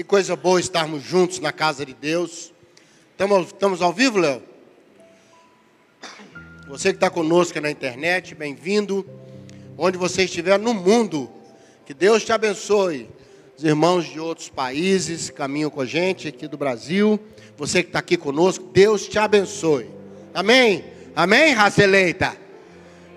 Que 0.00 0.04
coisa 0.04 0.34
boa 0.34 0.58
estarmos 0.58 1.02
juntos 1.02 1.40
na 1.40 1.52
casa 1.52 1.84
de 1.84 1.92
Deus. 1.92 2.54
Estamos, 3.10 3.82
ao 3.82 3.92
vivo, 3.92 4.16
Léo? 4.16 4.42
Você 6.68 6.88
que 6.88 6.96
está 6.96 7.10
conosco 7.10 7.60
na 7.60 7.70
internet, 7.70 8.34
bem-vindo. 8.34 9.06
Onde 9.76 9.98
você 9.98 10.24
estiver 10.24 10.58
no 10.58 10.72
mundo, 10.72 11.30
que 11.84 11.92
Deus 11.92 12.24
te 12.24 12.32
abençoe. 12.32 13.10
Os 13.54 13.62
irmãos 13.62 14.06
de 14.06 14.18
outros 14.18 14.48
países 14.48 15.28
caminham 15.28 15.68
com 15.68 15.82
a 15.82 15.86
gente 15.86 16.28
aqui 16.28 16.48
do 16.48 16.56
Brasil. 16.56 17.20
Você 17.58 17.82
que 17.82 17.90
está 17.90 17.98
aqui 17.98 18.16
conosco, 18.16 18.70
Deus 18.72 19.06
te 19.06 19.18
abençoe. 19.18 19.90
Amém? 20.32 20.82
Amém, 21.14 21.52
raça 21.52 21.82
eleita? 21.82 22.34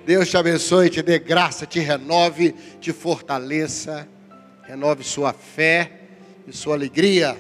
Deus 0.06 0.30
te 0.30 0.36
abençoe, 0.36 0.90
te 0.90 1.02
dê 1.02 1.18
graça, 1.18 1.66
te 1.66 1.80
renove, 1.80 2.54
te 2.82 2.92
fortaleça, 2.92 4.06
renove 4.68 5.02
sua 5.06 5.32
fé 5.32 6.03
e 6.48 6.54
sua 6.54 6.76
alegria. 6.76 7.38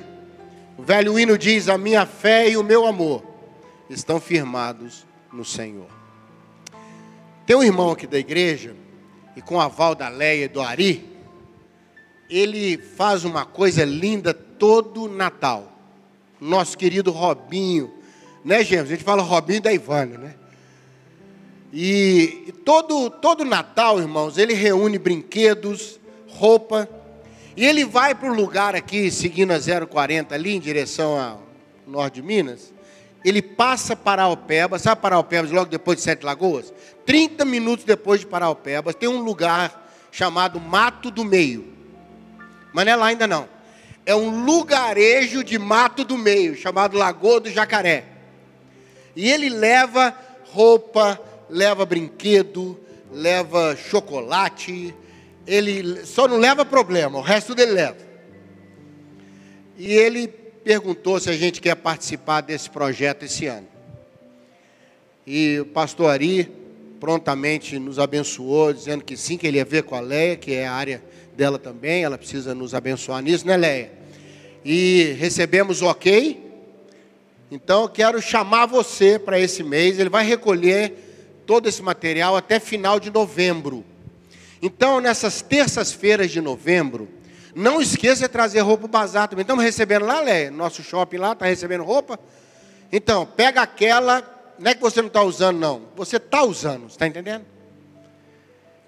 O 0.77 0.83
velho 0.83 1.17
hino 1.17 1.37
diz: 1.37 1.69
A 1.69 1.77
minha 1.77 2.05
fé 2.05 2.49
e 2.49 2.57
o 2.57 2.63
meu 2.63 2.85
amor 2.85 3.23
estão 3.89 4.19
firmados 4.19 5.05
no 5.31 5.43
Senhor. 5.43 5.87
Tem 7.45 7.55
um 7.55 7.63
irmão 7.63 7.91
aqui 7.91 8.07
da 8.07 8.17
igreja, 8.17 8.75
e 9.35 9.41
com 9.41 9.59
a 9.59 9.65
aval 9.65 9.95
da 9.95 10.07
Leia 10.07 10.45
e 10.45 10.47
do 10.47 10.61
Ari, 10.61 11.09
ele 12.29 12.77
faz 12.77 13.25
uma 13.25 13.45
coisa 13.45 13.83
linda 13.83 14.33
todo 14.33 15.09
Natal. 15.09 15.71
Nosso 16.39 16.77
querido 16.77 17.11
Robinho, 17.11 17.93
né, 18.43 18.63
James? 18.63 18.87
A 18.87 18.95
gente 18.95 19.03
fala 19.03 19.21
Robinho 19.21 19.61
da 19.61 19.73
Ivana, 19.73 20.17
né? 20.17 20.35
E 21.71 22.53
todo, 22.63 23.09
todo 23.09 23.43
Natal, 23.43 23.99
irmãos, 23.99 24.37
ele 24.37 24.53
reúne 24.53 24.97
brinquedos, 24.97 25.99
roupa, 26.27 26.87
e 27.55 27.65
ele 27.65 27.85
vai 27.85 28.15
para 28.15 28.31
o 28.31 28.35
lugar 28.35 28.75
aqui, 28.75 29.11
seguindo 29.11 29.51
a 29.51 29.85
040 29.85 30.33
ali, 30.33 30.55
em 30.55 30.59
direção 30.59 31.19
ao 31.19 31.43
norte 31.85 32.15
de 32.15 32.23
Minas. 32.23 32.73
Ele 33.23 33.41
passa 33.41 33.95
Paraupebas, 33.95 34.81
sabe 34.81 35.01
Paraupebas, 35.01 35.51
logo 35.51 35.69
depois 35.69 35.97
de 35.97 36.03
Sete 36.03 36.25
Lagoas? 36.25 36.73
30 37.05 37.45
minutos 37.45 37.85
depois 37.85 38.19
de 38.19 38.25
Paraupebas, 38.25 38.95
tem 38.95 39.07
um 39.07 39.21
lugar 39.21 39.87
chamado 40.11 40.59
Mato 40.59 41.09
do 41.09 41.23
Meio. 41.23 41.73
Mas 42.73 42.85
não 42.85 42.91
é 42.91 42.95
lá 42.95 43.05
ainda 43.07 43.27
não. 43.27 43.47
É 44.05 44.15
um 44.15 44.43
lugarejo 44.43 45.43
de 45.43 45.57
Mato 45.57 46.03
do 46.03 46.17
Meio, 46.17 46.55
chamado 46.55 46.97
Lagoa 46.97 47.39
do 47.39 47.51
Jacaré. 47.51 48.05
E 49.15 49.29
ele 49.29 49.47
leva 49.47 50.13
roupa, 50.45 51.19
leva 51.49 51.85
brinquedo, 51.85 52.79
leva 53.11 53.75
chocolate, 53.75 54.93
ele 55.45 56.05
só 56.05 56.27
não 56.27 56.37
leva 56.37 56.65
problema, 56.65 57.17
o 57.17 57.21
resto 57.21 57.53
dele 57.53 57.71
leva. 57.71 57.97
E 59.77 59.91
ele 59.91 60.27
perguntou 60.27 61.19
se 61.19 61.29
a 61.29 61.33
gente 61.33 61.61
quer 61.61 61.75
participar 61.75 62.41
desse 62.41 62.69
projeto 62.69 63.23
esse 63.23 63.45
ano. 63.47 63.67
E 65.25 65.59
o 65.59 65.65
pastor 65.65 66.09
Ari 66.09 66.49
prontamente 66.99 67.77
nos 67.77 67.99
abençoou, 67.99 68.71
dizendo 68.71 69.03
que 69.03 69.17
sim, 69.17 69.37
que 69.37 69.45
ele 69.45 69.57
ia 69.57 69.65
ver 69.65 69.83
com 69.83 69.95
a 69.95 69.99
Leia, 69.99 70.37
que 70.37 70.53
é 70.53 70.67
a 70.67 70.73
área 70.73 71.03
dela 71.35 71.59
também, 71.59 72.03
ela 72.03 72.17
precisa 72.17 72.55
nos 72.55 72.73
abençoar 72.73 73.21
nisso, 73.21 73.45
né, 73.45 73.57
Leia? 73.57 73.91
E 74.63 75.15
recebemos 75.19 75.81
o 75.81 75.87
ok. 75.87 76.41
Então 77.51 77.83
eu 77.83 77.89
quero 77.89 78.21
chamar 78.21 78.65
você 78.65 79.19
para 79.19 79.39
esse 79.39 79.63
mês, 79.63 79.99
ele 79.99 80.09
vai 80.09 80.25
recolher 80.25 80.93
todo 81.45 81.67
esse 81.67 81.81
material 81.81 82.37
até 82.37 82.59
final 82.59 82.99
de 82.99 83.11
novembro. 83.11 83.83
Então, 84.65 85.01
nessas 85.01 85.41
terças-feiras 85.41 86.31
de 86.31 86.39
novembro, 86.39 87.09
não 87.53 87.81
esqueça 87.81 88.21
de 88.21 88.29
trazer 88.29 88.61
roupa 88.61 88.87
bazar 88.87 89.27
também. 89.27 89.41
Estamos 89.41 89.61
recebendo 89.61 90.05
lá, 90.05 90.21
Lé, 90.21 90.49
nosso 90.49 90.81
shopping 90.81 91.17
lá, 91.17 91.33
está 91.33 91.45
recebendo 91.47 91.83
roupa. 91.83 92.17
Então, 92.89 93.25
pega 93.25 93.61
aquela, 93.61 94.23
não 94.57 94.71
é 94.71 94.73
que 94.73 94.79
você 94.79 95.01
não 95.01 95.09
está 95.09 95.21
usando, 95.21 95.59
não. 95.59 95.81
Você 95.97 96.15
está 96.15 96.43
usando, 96.45 96.87
está 96.87 97.05
entendendo? 97.05 97.43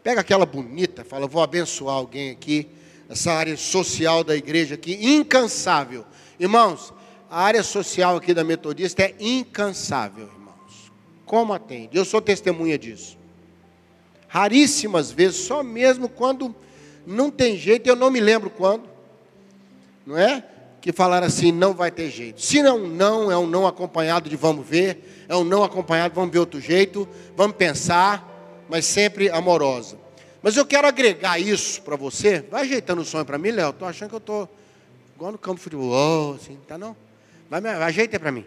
Pega 0.02 0.22
aquela 0.22 0.46
bonita, 0.46 1.04
fala, 1.04 1.28
vou 1.28 1.44
abençoar 1.44 1.98
alguém 1.98 2.32
aqui, 2.32 2.70
essa 3.10 3.34
área 3.34 3.58
social 3.58 4.24
da 4.24 4.34
igreja 4.34 4.76
aqui, 4.76 4.94
incansável. 4.94 6.06
Irmãos, 6.40 6.94
a 7.30 7.42
área 7.44 7.64
social 7.64 8.16
aqui 8.16 8.34
da 8.34 8.46
Metodista 8.46 9.04
é 9.04 9.14
incansável, 9.20 10.28
irmãos. 10.28 10.90
Como 11.26 11.52
atende? 11.54 11.98
Eu 11.98 12.06
sou 12.06 12.22
testemunha 12.22 12.78
disso. 12.78 13.25
Raríssimas 14.36 15.12
vezes, 15.12 15.46
só 15.46 15.64
mesmo 15.64 16.10
quando 16.10 16.54
não 17.08 17.32
tem 17.32 17.56
jeito, 17.56 17.88
eu 17.88 17.96
não 17.96 18.12
me 18.12 18.20
lembro 18.20 18.50
quando, 18.50 18.84
não 20.06 20.18
é? 20.18 20.44
Que 20.82 20.92
falaram 20.92 21.26
assim, 21.26 21.54
não 21.54 21.74
vai 21.74 21.90
ter 21.90 22.10
jeito. 22.10 22.42
Se 22.42 22.62
não, 22.62 22.80
não, 22.80 23.32
é 23.32 23.38
um 23.38 23.48
não 23.48 23.66
acompanhado 23.66 24.30
de 24.30 24.36
vamos 24.36 24.68
ver, 24.68 25.26
é 25.30 25.36
um 25.38 25.46
não 25.46 25.64
acompanhado, 25.64 26.14
vamos 26.14 26.34
ver 26.34 26.40
outro 26.40 26.60
jeito, 26.60 27.08
vamos 27.34 27.56
pensar, 27.56 28.30
mas 28.68 28.86
sempre 28.86 29.30
amorosa. 29.30 29.98
Mas 30.44 30.58
eu 30.58 30.66
quero 30.66 30.86
agregar 30.86 31.40
isso 31.40 31.82
para 31.82 31.96
você. 31.96 32.44
Vai 32.52 32.64
ajeitando 32.64 33.04
o 33.04 33.06
sonho 33.06 33.24
para 33.24 33.38
mim, 33.38 33.52
Léo. 33.52 33.70
Estou 33.70 33.88
achando 33.88 34.10
que 34.10 34.16
eu 34.16 34.18
estou 34.18 34.50
igual 35.16 35.32
no 35.32 35.38
campo 35.38 35.60
de 35.60 35.64
futebol, 35.64 36.34
assim, 36.34 36.60
tá 36.68 36.78
não? 36.78 36.94
Vai, 37.50 37.66
ajeita 37.66 38.20
para 38.20 38.34
mim. 38.34 38.44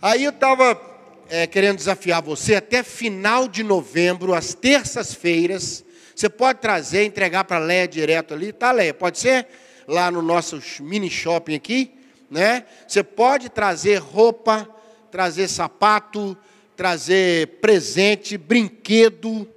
Aí 0.00 0.22
eu 0.22 0.30
estava 0.30 0.91
é, 1.32 1.46
querendo 1.46 1.78
desafiar 1.78 2.20
você, 2.20 2.56
até 2.56 2.82
final 2.82 3.48
de 3.48 3.62
novembro, 3.62 4.34
às 4.34 4.52
terças-feiras, 4.52 5.82
você 6.14 6.28
pode 6.28 6.60
trazer, 6.60 7.06
entregar 7.06 7.44
para 7.44 7.56
a 7.56 7.58
Leia 7.58 7.88
direto 7.88 8.34
ali, 8.34 8.52
tá, 8.52 8.70
Leia? 8.70 8.92
Pode 8.92 9.18
ser? 9.18 9.46
Lá 9.88 10.10
no 10.10 10.20
nosso 10.20 10.60
mini 10.82 11.08
shopping 11.08 11.54
aqui, 11.54 11.90
né? 12.30 12.66
Você 12.86 13.02
pode 13.02 13.48
trazer 13.48 13.96
roupa, 13.96 14.68
trazer 15.10 15.48
sapato, 15.48 16.36
trazer 16.76 17.46
presente, 17.62 18.36
brinquedo, 18.36 19.48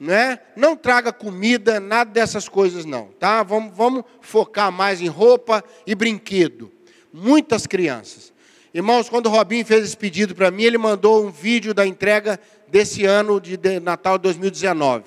né? 0.00 0.38
Não 0.56 0.74
traga 0.74 1.12
comida, 1.12 1.78
nada 1.78 2.10
dessas 2.10 2.48
coisas 2.48 2.86
não, 2.86 3.08
tá? 3.20 3.42
Vamos, 3.42 3.76
vamos 3.76 4.04
focar 4.22 4.72
mais 4.72 5.02
em 5.02 5.08
roupa 5.08 5.62
e 5.86 5.94
brinquedo. 5.94 6.72
Muitas 7.12 7.66
crianças. 7.66 8.33
Irmãos, 8.74 9.08
quando 9.08 9.26
o 9.26 9.28
Robinho 9.28 9.64
fez 9.64 9.84
esse 9.84 9.96
pedido 9.96 10.34
para 10.34 10.50
mim, 10.50 10.64
ele 10.64 10.76
mandou 10.76 11.24
um 11.24 11.30
vídeo 11.30 11.72
da 11.72 11.86
entrega 11.86 12.40
desse 12.66 13.04
ano 13.04 13.40
de 13.40 13.56
Natal 13.80 14.18
2019. 14.18 15.04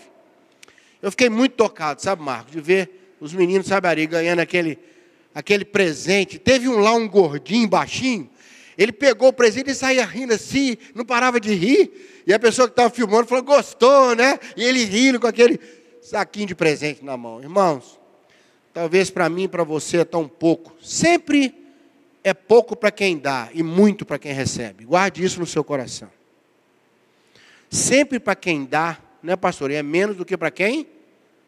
Eu 1.01 1.11
fiquei 1.11 1.27
muito 1.27 1.51
tocado, 1.55 2.01
sabe, 2.01 2.23
Marcos, 2.23 2.53
de 2.53 2.61
ver 2.61 3.17
os 3.19 3.33
meninos, 3.33 3.67
sabe, 3.67 3.89
Ari, 3.89 4.07
ganhando 4.07 4.39
aquele, 4.39 4.79
aquele 5.35 5.65
presente. 5.65 6.39
Teve 6.39 6.69
um 6.69 6.79
lá, 6.79 6.93
um 6.93 7.09
gordinho, 7.09 7.67
baixinho. 7.67 8.29
Ele 8.77 8.93
pegou 8.93 9.27
o 9.27 9.33
presente 9.33 9.71
e 9.71 9.75
saía 9.75 10.05
rindo 10.05 10.33
assim, 10.33 10.77
não 10.95 11.03
parava 11.03 11.37
de 11.37 11.53
rir. 11.53 12.23
E 12.25 12.33
a 12.33 12.39
pessoa 12.39 12.69
que 12.69 12.71
estava 12.71 12.89
filmando 12.89 13.27
falou, 13.27 13.43
gostou, 13.43 14.15
né? 14.15 14.39
E 14.55 14.63
ele 14.63 14.85
rindo 14.85 15.19
com 15.19 15.27
aquele 15.27 15.59
saquinho 16.01 16.47
de 16.47 16.55
presente 16.55 17.03
na 17.03 17.17
mão. 17.17 17.41
Irmãos, 17.41 17.99
talvez 18.73 19.09
para 19.09 19.27
mim 19.27 19.43
e 19.43 19.47
para 19.49 19.65
você 19.65 19.97
é 19.97 20.05
tão 20.05 20.25
pouco. 20.25 20.73
Sempre 20.81 21.66
é 22.23 22.33
pouco 22.33 22.75
para 22.75 22.91
quem 22.91 23.17
dá 23.17 23.49
e 23.53 23.63
muito 23.63 24.05
para 24.05 24.19
quem 24.19 24.33
recebe. 24.33 24.85
Guarde 24.85 25.23
isso 25.23 25.39
no 25.39 25.45
seu 25.45 25.63
coração. 25.63 26.09
Sempre 27.69 28.19
para 28.19 28.35
quem 28.35 28.65
dá, 28.65 28.97
né, 29.21 29.35
pastor? 29.35 29.71
É 29.71 29.81
menos 29.83 30.15
do 30.15 30.25
que 30.25 30.37
para 30.37 30.51
quem 30.51 30.87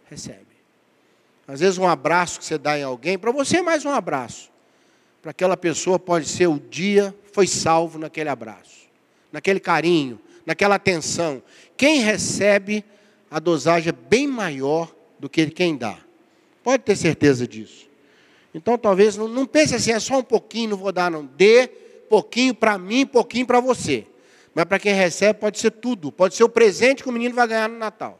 recebe. 0.10 0.46
Às 1.48 1.62
vezes 1.62 1.78
um 1.78 1.88
abraço 1.88 2.40
que 2.40 2.46
você 2.46 2.58
dá 2.58 2.78
em 2.78 2.84
alguém, 2.84 3.18
para 3.18 3.32
você 3.32 3.58
é 3.58 3.62
mais 3.62 3.84
um 3.84 3.90
abraço. 3.90 4.52
Para 5.22 5.32
aquela 5.32 5.58
pessoa 5.58 5.98
pode 5.98 6.28
ser 6.28 6.48
o 6.48 6.60
dia 6.60 7.14
foi 7.34 7.48
salvo 7.48 7.98
naquele 7.98 8.30
abraço, 8.30 8.88
naquele 9.32 9.60
carinho, 9.60 10.20
naquela 10.46 10.76
atenção. 10.76 11.42
Quem 11.76 12.02
recebe 12.02 12.86
a 13.32 13.40
dosagem 13.40 13.90
é 13.90 14.10
bem 14.10 14.28
maior 14.28 14.94
do 15.20 15.30
que 15.30 15.50
quem 15.50 15.76
dá. 15.76 15.98
Pode 16.64 16.84
ter 16.84 16.96
certeza 16.96 17.48
disso. 17.48 17.89
Então 18.54 18.78
talvez 18.78 19.16
não, 19.16 19.28
não 19.28 19.46
pense 19.46 19.76
assim, 19.76 19.92
é 19.92 20.00
só 20.00 20.18
um 20.18 20.24
pouquinho, 20.24 20.72
não 20.72 20.78
vou 20.78 20.92
dar, 20.92 21.12
não. 21.12 21.26
Dê 21.26 21.68
pouquinho 22.10 22.54
para 22.54 22.78
mim, 22.78 23.06
pouquinho 23.06 23.46
para 23.46 23.60
você. 23.60 24.06
Mas 24.54 24.66
para 24.66 24.80
quem 24.80 24.94
recebe 24.94 25.40
pode 25.40 25.60
ser 25.60 25.72
tudo. 25.72 26.12
Pode 26.12 26.36
ser 26.36 26.44
o 26.44 26.50
presente 26.50 27.04
que 27.04 27.10
o 27.10 27.12
menino 27.12 27.36
vai 27.36 27.48
ganhar 27.48 27.70
no 27.70 27.78
Natal. 27.78 28.20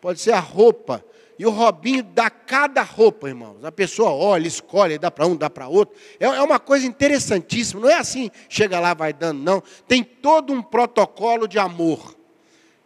Pode 0.00 0.20
ser 0.20 0.32
a 0.32 0.40
roupa. 0.40 1.04
E 1.38 1.46
o 1.46 1.50
Robinho 1.50 2.02
dá 2.02 2.28
cada 2.28 2.82
roupa, 2.82 3.26
irmãos. 3.28 3.64
A 3.64 3.72
pessoa 3.72 4.10
olha, 4.12 4.46
escolhe, 4.46 4.98
dá 4.98 5.10
para 5.10 5.26
um, 5.26 5.34
dá 5.34 5.48
para 5.48 5.68
outro. 5.68 5.96
É, 6.20 6.26
é 6.26 6.42
uma 6.42 6.60
coisa 6.60 6.86
interessantíssima. 6.86 7.80
Não 7.80 7.88
é 7.88 7.94
assim, 7.94 8.30
chega 8.48 8.78
lá, 8.78 8.94
vai 8.94 9.12
dando, 9.12 9.42
não. 9.42 9.62
Tem 9.88 10.04
todo 10.04 10.52
um 10.52 10.62
protocolo 10.62 11.48
de 11.48 11.58
amor 11.58 12.14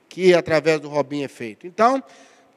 que 0.09 0.33
através 0.33 0.81
do 0.81 0.89
Robinho 0.89 1.25
é 1.25 1.29
feito. 1.29 1.67
Então, 1.67 2.01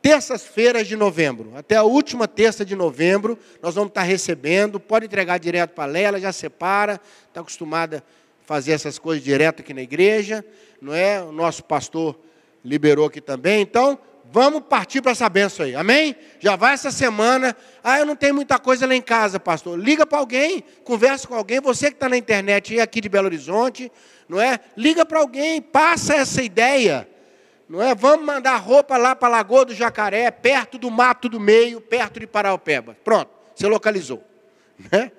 terças-feiras 0.02 0.88
de 0.88 0.96
novembro, 0.96 1.54
até 1.56 1.76
a 1.76 1.84
última 1.84 2.28
terça 2.28 2.64
de 2.64 2.76
novembro, 2.76 3.38
nós 3.62 3.76
vamos 3.76 3.90
estar 3.90 4.04
recebendo. 4.04 4.80
Pode 4.80 5.06
entregar 5.06 5.38
direto 5.38 5.72
para 5.72 5.92
a 5.92 6.00
ela 6.00 6.20
já 6.20 6.32
separa, 6.32 7.00
está 7.28 7.42
acostumada 7.42 7.98
a 7.98 8.48
fazer 8.48 8.74
essas 8.74 8.98
coisas 9.00 9.24
direto 9.24 9.62
aqui 9.62 9.74
na 9.74 9.82
igreja, 9.82 10.46
não 10.82 10.94
é? 10.94 11.22
O 11.22 11.32
nosso 11.32 11.64
pastor 11.64 12.18
liberou 12.64 13.08
aqui 13.08 13.22
também. 13.22 13.62
Então, 13.62 14.00
Vamos 14.32 14.64
partir 14.68 15.02
para 15.02 15.14
essa 15.14 15.30
benção 15.30 15.66
aí, 15.66 15.76
amém? 15.76 16.16
Já 16.40 16.56
vai 16.56 16.74
essa 16.74 16.92
semana. 16.92 17.56
Ah, 17.84 18.00
eu 18.00 18.06
não 18.06 18.16
tenho 18.16 18.36
muita 18.36 18.60
coisa 18.60 18.86
lá 18.86 18.94
em 18.94 19.02
casa, 19.02 19.40
pastor. 19.40 19.80
Liga 19.80 20.06
para 20.06 20.20
alguém, 20.20 20.64
conversa 20.84 21.28
com 21.28 21.36
alguém. 21.36 21.62
Você 21.62 21.88
que 21.88 21.96
está 21.96 22.10
na 22.10 22.18
internet 22.18 22.74
e 22.74 22.82
aqui 22.82 23.00
de 23.00 23.08
Belo 23.08 23.28
Horizonte, 23.28 23.92
não 24.28 24.40
é? 24.40 24.60
Liga 24.76 25.06
para 25.06 25.20
alguém, 25.20 25.62
passa 25.62 26.16
essa 26.16 26.44
ideia, 26.44 27.08
não 27.70 27.82
é? 27.82 27.94
Vamos 27.94 28.26
mandar 28.26 28.56
roupa 28.58 28.98
lá 28.98 29.16
para 29.16 29.28
a 29.28 29.32
Lagoa 29.32 29.66
do 29.66 29.74
Jacaré, 29.74 30.32
perto 30.32 30.78
do 30.78 30.90
Mato 30.90 31.28
do 31.28 31.40
Meio, 31.40 31.82
perto 31.82 32.20
de 32.20 32.28
Paraupeba. 32.28 32.96
Pronto, 33.04 33.30
você 33.56 33.68
localizou, 33.68 34.24
né? 34.92 35.12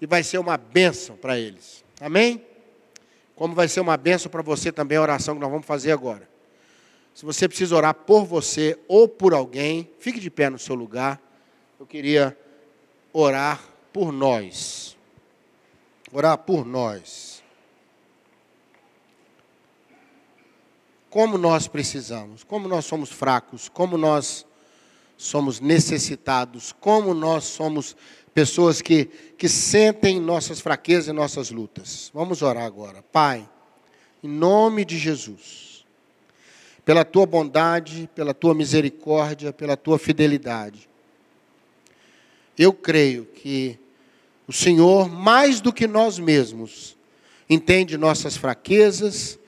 E 0.00 0.06
vai 0.06 0.22
ser 0.22 0.38
uma 0.38 0.56
benção 0.56 1.16
para 1.16 1.38
eles, 1.38 1.84
amém? 2.00 2.44
Como 3.36 3.54
vai 3.54 3.68
ser 3.68 3.80
uma 3.80 3.96
benção 3.96 4.30
para 4.30 4.42
você 4.42 4.72
também 4.72 4.98
a 4.98 5.02
oração 5.02 5.34
que 5.34 5.40
nós 5.40 5.50
vamos 5.50 5.66
fazer 5.66 5.92
agora. 5.92 6.28
Se 7.14 7.24
você 7.24 7.46
precisa 7.46 7.76
orar 7.76 7.94
por 7.94 8.24
você 8.24 8.78
ou 8.88 9.06
por 9.06 9.34
alguém, 9.34 9.90
fique 9.98 10.18
de 10.18 10.30
pé 10.30 10.48
no 10.48 10.58
seu 10.58 10.74
lugar. 10.74 11.20
Eu 11.78 11.86
queria 11.86 12.36
orar 13.12 13.60
por 13.92 14.12
nós. 14.12 14.96
Orar 16.12 16.38
por 16.38 16.64
nós. 16.64 17.31
Como 21.12 21.38
nós 21.38 21.68
precisamos, 21.68 22.42
como 22.42 22.66
nós 22.66 22.84
somos 22.84 23.12
fracos, 23.12 23.68
como 23.68 23.96
nós 23.96 24.44
somos 25.16 25.60
necessitados, 25.60 26.74
como 26.80 27.14
nós 27.14 27.44
somos 27.44 27.94
pessoas 28.34 28.82
que, 28.82 29.04
que 29.36 29.48
sentem 29.48 30.18
nossas 30.18 30.58
fraquezas 30.58 31.08
e 31.08 31.12
nossas 31.12 31.50
lutas. 31.50 32.10
Vamos 32.12 32.42
orar 32.42 32.64
agora. 32.64 33.04
Pai, 33.12 33.48
em 34.24 34.28
nome 34.28 34.84
de 34.84 34.98
Jesus 34.98 35.72
pela 36.84 37.04
tua 37.04 37.26
bondade, 37.26 38.08
pela 38.14 38.34
tua 38.34 38.54
misericórdia, 38.54 39.52
pela 39.52 39.76
tua 39.76 39.98
fidelidade. 39.98 40.88
Eu 42.58 42.72
creio 42.72 43.24
que 43.24 43.78
o 44.46 44.52
Senhor, 44.52 45.08
mais 45.08 45.60
do 45.60 45.72
que 45.72 45.86
nós 45.86 46.18
mesmos, 46.18 46.96
entende 47.48 47.96
nossas 47.96 48.36
fraquezas. 48.36 49.38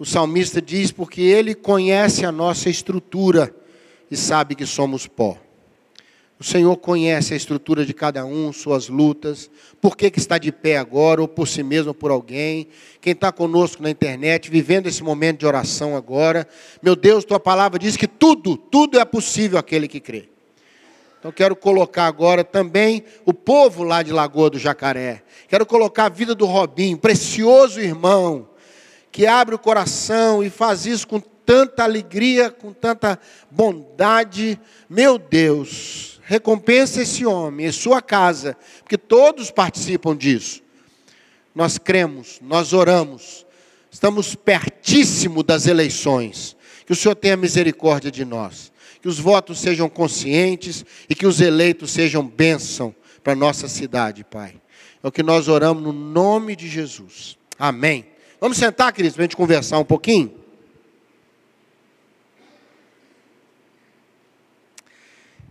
O 0.00 0.06
salmista 0.06 0.62
diz 0.62 0.90
porque 0.90 1.20
ele 1.20 1.54
conhece 1.54 2.24
a 2.24 2.32
nossa 2.32 2.70
estrutura 2.70 3.54
e 4.10 4.16
sabe 4.16 4.54
que 4.54 4.64
somos 4.64 5.06
pó. 5.06 5.36
O 6.38 6.42
Senhor 6.42 6.74
conhece 6.78 7.34
a 7.34 7.36
estrutura 7.36 7.84
de 7.84 7.92
cada 7.92 8.24
um, 8.24 8.50
suas 8.50 8.88
lutas, 8.88 9.50
por 9.78 9.98
que, 9.98 10.10
que 10.10 10.18
está 10.18 10.38
de 10.38 10.50
pé 10.50 10.78
agora, 10.78 11.20
ou 11.20 11.28
por 11.28 11.46
si 11.46 11.62
mesmo, 11.62 11.88
ou 11.88 11.94
por 11.94 12.10
alguém. 12.10 12.68
Quem 12.98 13.12
está 13.12 13.30
conosco 13.30 13.82
na 13.82 13.90
internet, 13.90 14.50
vivendo 14.50 14.86
esse 14.86 15.02
momento 15.02 15.40
de 15.40 15.46
oração 15.46 15.94
agora. 15.94 16.48
Meu 16.82 16.96
Deus, 16.96 17.22
tua 17.22 17.38
palavra 17.38 17.78
diz 17.78 17.94
que 17.94 18.08
tudo, 18.08 18.56
tudo 18.56 18.98
é 18.98 19.04
possível 19.04 19.58
aquele 19.58 19.86
que 19.86 20.00
crê. 20.00 20.30
Então 21.18 21.30
quero 21.30 21.54
colocar 21.54 22.06
agora 22.06 22.42
também 22.42 23.04
o 23.26 23.34
povo 23.34 23.82
lá 23.82 24.02
de 24.02 24.14
Lagoa 24.14 24.48
do 24.48 24.58
Jacaré. 24.58 25.22
Quero 25.46 25.66
colocar 25.66 26.06
a 26.06 26.08
vida 26.08 26.34
do 26.34 26.46
Robinho, 26.46 26.96
precioso 26.96 27.78
irmão, 27.78 28.48
que 29.12 29.26
abre 29.26 29.54
o 29.54 29.58
coração 29.58 30.42
e 30.42 30.50
faz 30.50 30.86
isso 30.86 31.06
com 31.06 31.20
tanta 31.20 31.82
alegria, 31.82 32.50
com 32.50 32.72
tanta 32.72 33.18
bondade. 33.50 34.58
Meu 34.88 35.18
Deus, 35.18 36.20
recompensa 36.24 37.02
esse 37.02 37.26
homem 37.26 37.66
e 37.66 37.72
sua 37.72 38.00
casa, 38.00 38.56
porque 38.80 38.96
todos 38.96 39.50
participam 39.50 40.16
disso. 40.16 40.62
Nós 41.54 41.76
cremos, 41.76 42.38
nós 42.40 42.72
oramos, 42.72 43.44
estamos 43.90 44.34
pertíssimo 44.34 45.42
das 45.42 45.66
eleições. 45.66 46.56
Que 46.86 46.92
o 46.92 46.96
Senhor 46.96 47.14
tenha 47.14 47.36
misericórdia 47.36 48.10
de 48.10 48.24
nós, 48.24 48.72
que 49.00 49.08
os 49.08 49.18
votos 49.18 49.60
sejam 49.60 49.88
conscientes 49.88 50.84
e 51.08 51.14
que 51.14 51.26
os 51.26 51.40
eleitos 51.40 51.92
sejam 51.92 52.26
bênção 52.26 52.94
para 53.22 53.34
nossa 53.34 53.68
cidade, 53.68 54.24
Pai. 54.24 54.60
É 55.02 55.06
o 55.06 55.12
que 55.12 55.22
nós 55.22 55.48
oramos 55.48 55.82
no 55.82 55.92
nome 55.92 56.56
de 56.56 56.68
Jesus. 56.68 57.38
Amém. 57.58 58.09
Vamos 58.40 58.56
sentar, 58.56 58.90
queridos, 58.90 59.16
para 59.16 59.24
a 59.24 59.26
gente 59.26 59.36
conversar 59.36 59.78
um 59.78 59.84
pouquinho? 59.84 60.34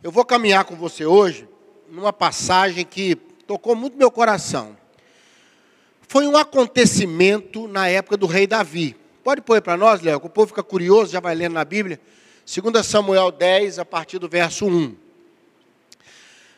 Eu 0.01 0.11
vou 0.11 0.25
caminhar 0.25 0.65
com 0.65 0.75
você 0.75 1.05
hoje 1.05 1.47
numa 1.87 2.11
passagem 2.11 2.83
que 2.83 3.13
tocou 3.45 3.75
muito 3.75 3.95
meu 3.95 4.09
coração. 4.09 4.75
Foi 6.07 6.25
um 6.25 6.35
acontecimento 6.35 7.67
na 7.67 7.87
época 7.87 8.17
do 8.17 8.25
rei 8.25 8.47
Davi. 8.47 8.95
Pode 9.23 9.41
pôr 9.41 9.61
para 9.61 9.77
nós, 9.77 10.01
Léo, 10.01 10.19
que 10.19 10.25
o 10.25 10.29
povo 10.31 10.47
fica 10.47 10.63
curioso, 10.63 11.11
já 11.11 11.19
vai 11.19 11.35
lendo 11.35 11.53
na 11.53 11.63
Bíblia. 11.63 12.01
2 12.43 12.83
Samuel 12.83 13.29
10, 13.31 13.77
a 13.77 13.85
partir 13.85 14.17
do 14.17 14.27
verso 14.27 14.65
1. 14.65 14.95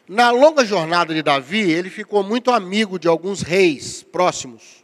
Na 0.08 0.32
longa 0.32 0.64
jornada 0.64 1.14
de 1.14 1.22
Davi, 1.22 1.70
ele 1.70 1.90
ficou 1.90 2.24
muito 2.24 2.52
amigo 2.52 2.98
de 2.98 3.10
alguns 3.10 3.42
reis 3.42 4.02
próximos. 4.02 4.81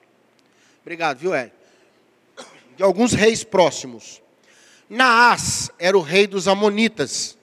Obrigado, 0.88 1.18
viu, 1.18 1.36
Hélio? 1.36 1.52
De 2.78 2.82
alguns 2.82 3.12
reis 3.12 3.44
próximos. 3.44 4.22
Naás 4.90 5.70
era 5.78 5.98
o 5.98 6.02
rei 6.02 6.26
dos 6.26 6.48
Amonitas. 6.48 7.38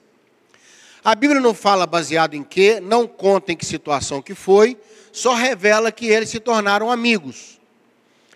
A 1.03 1.13
Bíblia 1.13 1.39
não 1.39 1.53
fala 1.53 1.85
baseado 1.85 2.33
em 2.33 2.41
quê, 2.41 2.79
não 2.79 3.05
conta 3.05 3.51
em 3.51 3.55
que 3.55 3.63
situação 3.63 4.19
que 4.19 4.33
foi, 4.33 4.75
só 5.11 5.35
revela 5.35 5.91
que 5.91 6.07
eles 6.07 6.29
se 6.29 6.39
tornaram 6.39 6.89
amigos. 6.89 7.59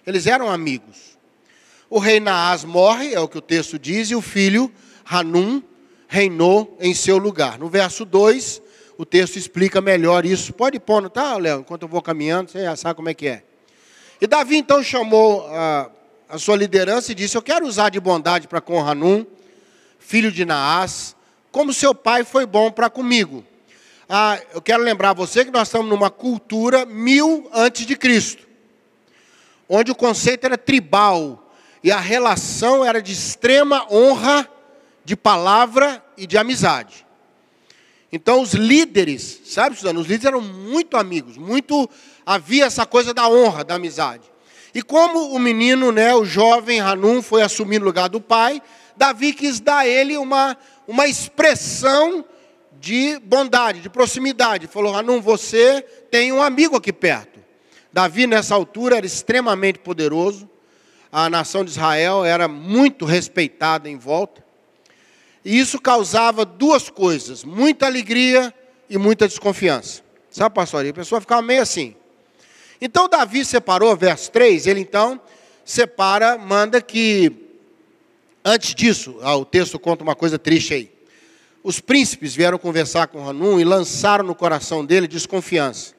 Eles 0.05 0.27
eram 0.27 0.47
amigos. 0.47 1.17
O 1.89 1.97
rei 1.97 2.19
Naás 2.19 2.63
morre, 2.63 3.11
é 3.11 3.19
o 3.19 3.27
que 3.27 3.39
o 3.39 3.41
texto 3.41 3.79
diz, 3.79 4.11
e 4.11 4.15
o 4.15 4.21
filho 4.21 4.71
Hanum 5.09 5.63
reinou 6.07 6.77
em 6.79 6.93
seu 6.93 7.17
lugar. 7.17 7.57
No 7.57 7.67
verso 7.67 8.05
2, 8.05 8.61
o 8.95 9.03
texto 9.03 9.37
explica 9.37 9.81
melhor 9.81 10.23
isso. 10.23 10.53
Pode 10.53 10.79
pôr, 10.79 11.01
não 11.01 11.09
tá, 11.09 11.35
Léo? 11.35 11.61
Enquanto 11.61 11.81
eu 11.81 11.89
vou 11.89 11.99
caminhando, 11.99 12.51
você 12.51 12.61
já 12.61 12.75
sabe 12.75 12.93
como 12.93 13.09
é 13.09 13.15
que 13.15 13.27
é. 13.27 13.48
E 14.21 14.27
Davi 14.27 14.57
então 14.57 14.83
chamou 14.83 15.47
a, 15.47 15.89
a 16.27 16.37
sua 16.37 16.57
liderança 16.57 17.11
e 17.11 17.15
disse: 17.15 17.37
Eu 17.37 17.41
quero 17.41 17.65
usar 17.65 17.89
de 17.89 17.99
bondade 17.99 18.47
para 18.47 18.59
com 18.59 18.79
Hanum, 18.79 19.25
filho 19.97 20.31
de 20.31 20.43
Naás, 20.43 21.15
como 21.51 21.73
seu 21.73 21.95
pai 21.95 22.23
foi 22.23 22.45
bom 22.45 22.69
para 22.71 22.89
comigo. 22.89 23.45
Ah, 24.09 24.39
eu 24.53 24.61
quero 24.61 24.83
lembrar 24.83 25.13
você 25.13 25.45
que 25.45 25.51
nós 25.51 25.67
estamos 25.67 25.87
numa 25.87 26.09
cultura 26.09 26.85
mil 26.85 27.49
antes 27.53 27.85
de 27.85 27.95
Cristo, 27.95 28.47
onde 29.69 29.91
o 29.91 29.95
conceito 29.95 30.45
era 30.45 30.57
tribal 30.57 31.51
e 31.83 31.91
a 31.91 31.99
relação 31.99 32.83
era 32.83 33.01
de 33.01 33.13
extrema 33.13 33.85
honra, 33.89 34.49
de 35.05 35.15
palavra 35.15 36.03
e 36.17 36.27
de 36.27 36.37
amizade. 36.37 37.05
Então 38.11 38.41
os 38.41 38.53
líderes, 38.53 39.41
sabe, 39.45 39.75
Suzana, 39.75 39.99
os 39.99 40.07
líderes 40.07 40.25
eram 40.25 40.41
muito 40.41 40.97
amigos, 40.97 41.37
muito 41.37 41.87
havia 42.29 42.65
essa 42.65 42.85
coisa 42.85 43.11
da 43.11 43.27
honra, 43.27 43.63
da 43.63 43.73
amizade. 43.73 44.21
E 44.71 44.83
como 44.83 45.33
o 45.33 45.39
menino, 45.39 45.91
né, 45.91 46.13
o 46.13 46.23
jovem 46.23 46.79
Hanum 46.79 47.23
foi 47.23 47.41
assumir 47.41 47.81
o 47.81 47.85
lugar 47.85 48.07
do 48.07 48.21
pai, 48.21 48.61
Davi 48.95 49.33
quis 49.33 49.59
dar 49.59 49.79
a 49.79 49.87
ele 49.87 50.15
uma, 50.15 50.55
uma 50.87 51.07
expressão 51.07 52.23
de 52.79 53.17
bondade, 53.23 53.79
de 53.79 53.89
proximidade. 53.89 54.67
Falou: 54.67 54.95
Hanum, 54.95 55.19
você 55.19 55.81
tem 56.11 56.31
um 56.31 56.43
amigo 56.43 56.75
aqui 56.75 56.93
perto. 56.93 57.39
Davi, 57.91 58.27
nessa 58.27 58.53
altura, 58.53 58.97
era 58.97 59.07
extremamente 59.07 59.79
poderoso. 59.79 60.47
A 61.11 61.31
nação 61.31 61.65
de 61.65 61.71
Israel 61.71 62.23
era 62.23 62.47
muito 62.47 63.05
respeitada 63.05 63.89
em 63.89 63.97
volta. 63.97 64.45
E 65.43 65.59
isso 65.59 65.81
causava 65.81 66.45
duas 66.45 66.91
coisas: 66.91 67.43
muita 67.43 67.87
alegria 67.87 68.53
e 68.87 68.99
muita 68.99 69.27
desconfiança. 69.27 70.03
Sabe, 70.29 70.53
pastor? 70.53 70.85
a 70.85 70.93
pessoa 70.93 71.19
ficava 71.19 71.41
meio 71.41 71.63
assim. 71.63 71.95
Então, 72.81 73.09
Davi 73.09 73.43
separou, 73.43 73.95
verso 73.95 74.31
3, 74.31 74.67
ele 74.67 74.79
então 74.79 75.19
separa, 75.65 76.37
manda 76.37 76.81
que 76.81 77.49
Antes 78.43 78.73
disso, 78.73 79.17
ah, 79.21 79.35
o 79.35 79.43
texto 79.43 79.77
conta 79.77 80.03
uma 80.03 80.15
coisa 80.15 80.39
triste 80.39 80.73
aí. 80.73 80.91
Os 81.61 81.79
príncipes 81.79 82.33
vieram 82.33 82.57
conversar 82.57 83.07
com 83.07 83.27
Hanum 83.27 83.59
e 83.59 83.63
lançaram 83.65 84.23
no 84.23 84.33
coração 84.33 84.85
dele 84.85 85.07
desconfiança. 85.07 85.93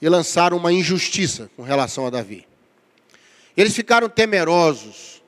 E 0.00 0.08
lançaram 0.08 0.56
uma 0.56 0.72
injustiça 0.72 1.50
com 1.54 1.62
relação 1.62 2.06
a 2.06 2.10
Davi. 2.10 2.46
Eles 3.56 3.74
ficaram 3.74 4.08
temerosos 4.08 5.22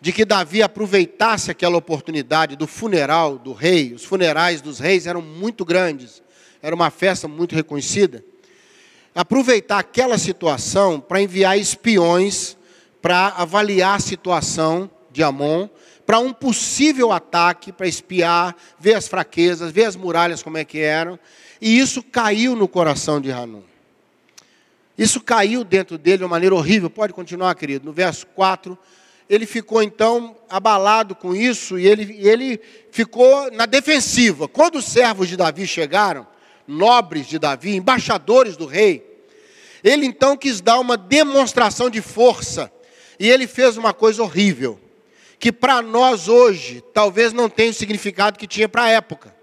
de 0.00 0.12
que 0.12 0.26
Davi 0.26 0.62
aproveitasse 0.62 1.50
aquela 1.50 1.78
oportunidade 1.78 2.54
do 2.54 2.66
funeral 2.66 3.38
do 3.38 3.54
rei. 3.54 3.94
Os 3.94 4.04
funerais 4.04 4.60
dos 4.60 4.78
reis 4.78 5.06
eram 5.06 5.22
muito 5.22 5.64
grandes, 5.64 6.22
era 6.62 6.74
uma 6.74 6.90
festa 6.90 7.26
muito 7.26 7.54
reconhecida. 7.54 8.22
Aproveitar 9.14 9.78
aquela 9.78 10.18
situação 10.18 11.00
para 11.00 11.22
enviar 11.22 11.58
espiões 11.58 12.56
para 13.04 13.34
avaliar 13.36 13.96
a 13.96 14.00
situação 14.00 14.90
de 15.10 15.22
Amon, 15.22 15.68
para 16.06 16.18
um 16.20 16.32
possível 16.32 17.12
ataque, 17.12 17.70
para 17.70 17.86
espiar, 17.86 18.56
ver 18.80 18.94
as 18.94 19.06
fraquezas, 19.06 19.70
ver 19.70 19.84
as 19.84 19.94
muralhas 19.94 20.42
como 20.42 20.56
é 20.56 20.64
que 20.64 20.78
eram. 20.78 21.18
E 21.60 21.78
isso 21.78 22.02
caiu 22.02 22.56
no 22.56 22.66
coração 22.66 23.20
de 23.20 23.30
Hanun. 23.30 23.60
Isso 24.96 25.20
caiu 25.20 25.64
dentro 25.64 25.98
dele 25.98 26.16
de 26.16 26.24
uma 26.24 26.30
maneira 26.30 26.54
horrível. 26.54 26.88
Pode 26.88 27.12
continuar, 27.12 27.54
querido. 27.56 27.84
No 27.84 27.92
verso 27.92 28.26
4, 28.28 28.78
ele 29.28 29.44
ficou 29.44 29.82
então 29.82 30.34
abalado 30.48 31.14
com 31.14 31.34
isso 31.34 31.78
e 31.78 31.86
ele, 31.86 32.16
ele 32.26 32.58
ficou 32.90 33.50
na 33.50 33.66
defensiva. 33.66 34.48
Quando 34.48 34.76
os 34.76 34.86
servos 34.86 35.28
de 35.28 35.36
Davi 35.36 35.66
chegaram, 35.66 36.26
nobres 36.66 37.26
de 37.26 37.38
Davi, 37.38 37.76
embaixadores 37.76 38.56
do 38.56 38.66
rei, 38.66 39.14
ele 39.82 40.06
então 40.06 40.36
quis 40.36 40.60
dar 40.60 40.80
uma 40.80 40.96
demonstração 40.96 41.90
de 41.90 42.00
força 42.00 42.72
e 43.18 43.28
ele 43.28 43.46
fez 43.46 43.76
uma 43.76 43.92
coisa 43.92 44.22
horrível, 44.22 44.80
que 45.38 45.52
para 45.52 45.82
nós 45.82 46.26
hoje 46.26 46.82
talvez 46.92 47.32
não 47.32 47.48
tenha 47.48 47.70
o 47.70 47.74
significado 47.74 48.38
que 48.38 48.46
tinha 48.46 48.68
para 48.68 48.84
a 48.84 48.88
época. 48.88 49.34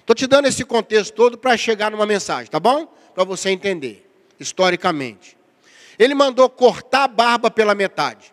Estou 0.00 0.14
te 0.14 0.26
dando 0.26 0.46
esse 0.46 0.64
contexto 0.64 1.14
todo 1.14 1.38
para 1.38 1.56
chegar 1.56 1.90
numa 1.90 2.04
mensagem, 2.04 2.50
tá 2.50 2.58
bom? 2.58 2.86
Para 3.14 3.22
você 3.22 3.50
entender, 3.50 4.10
historicamente. 4.40 5.36
Ele 5.96 6.14
mandou 6.14 6.50
cortar 6.50 7.04
a 7.04 7.08
barba 7.08 7.50
pela 7.50 7.74
metade. 7.74 8.32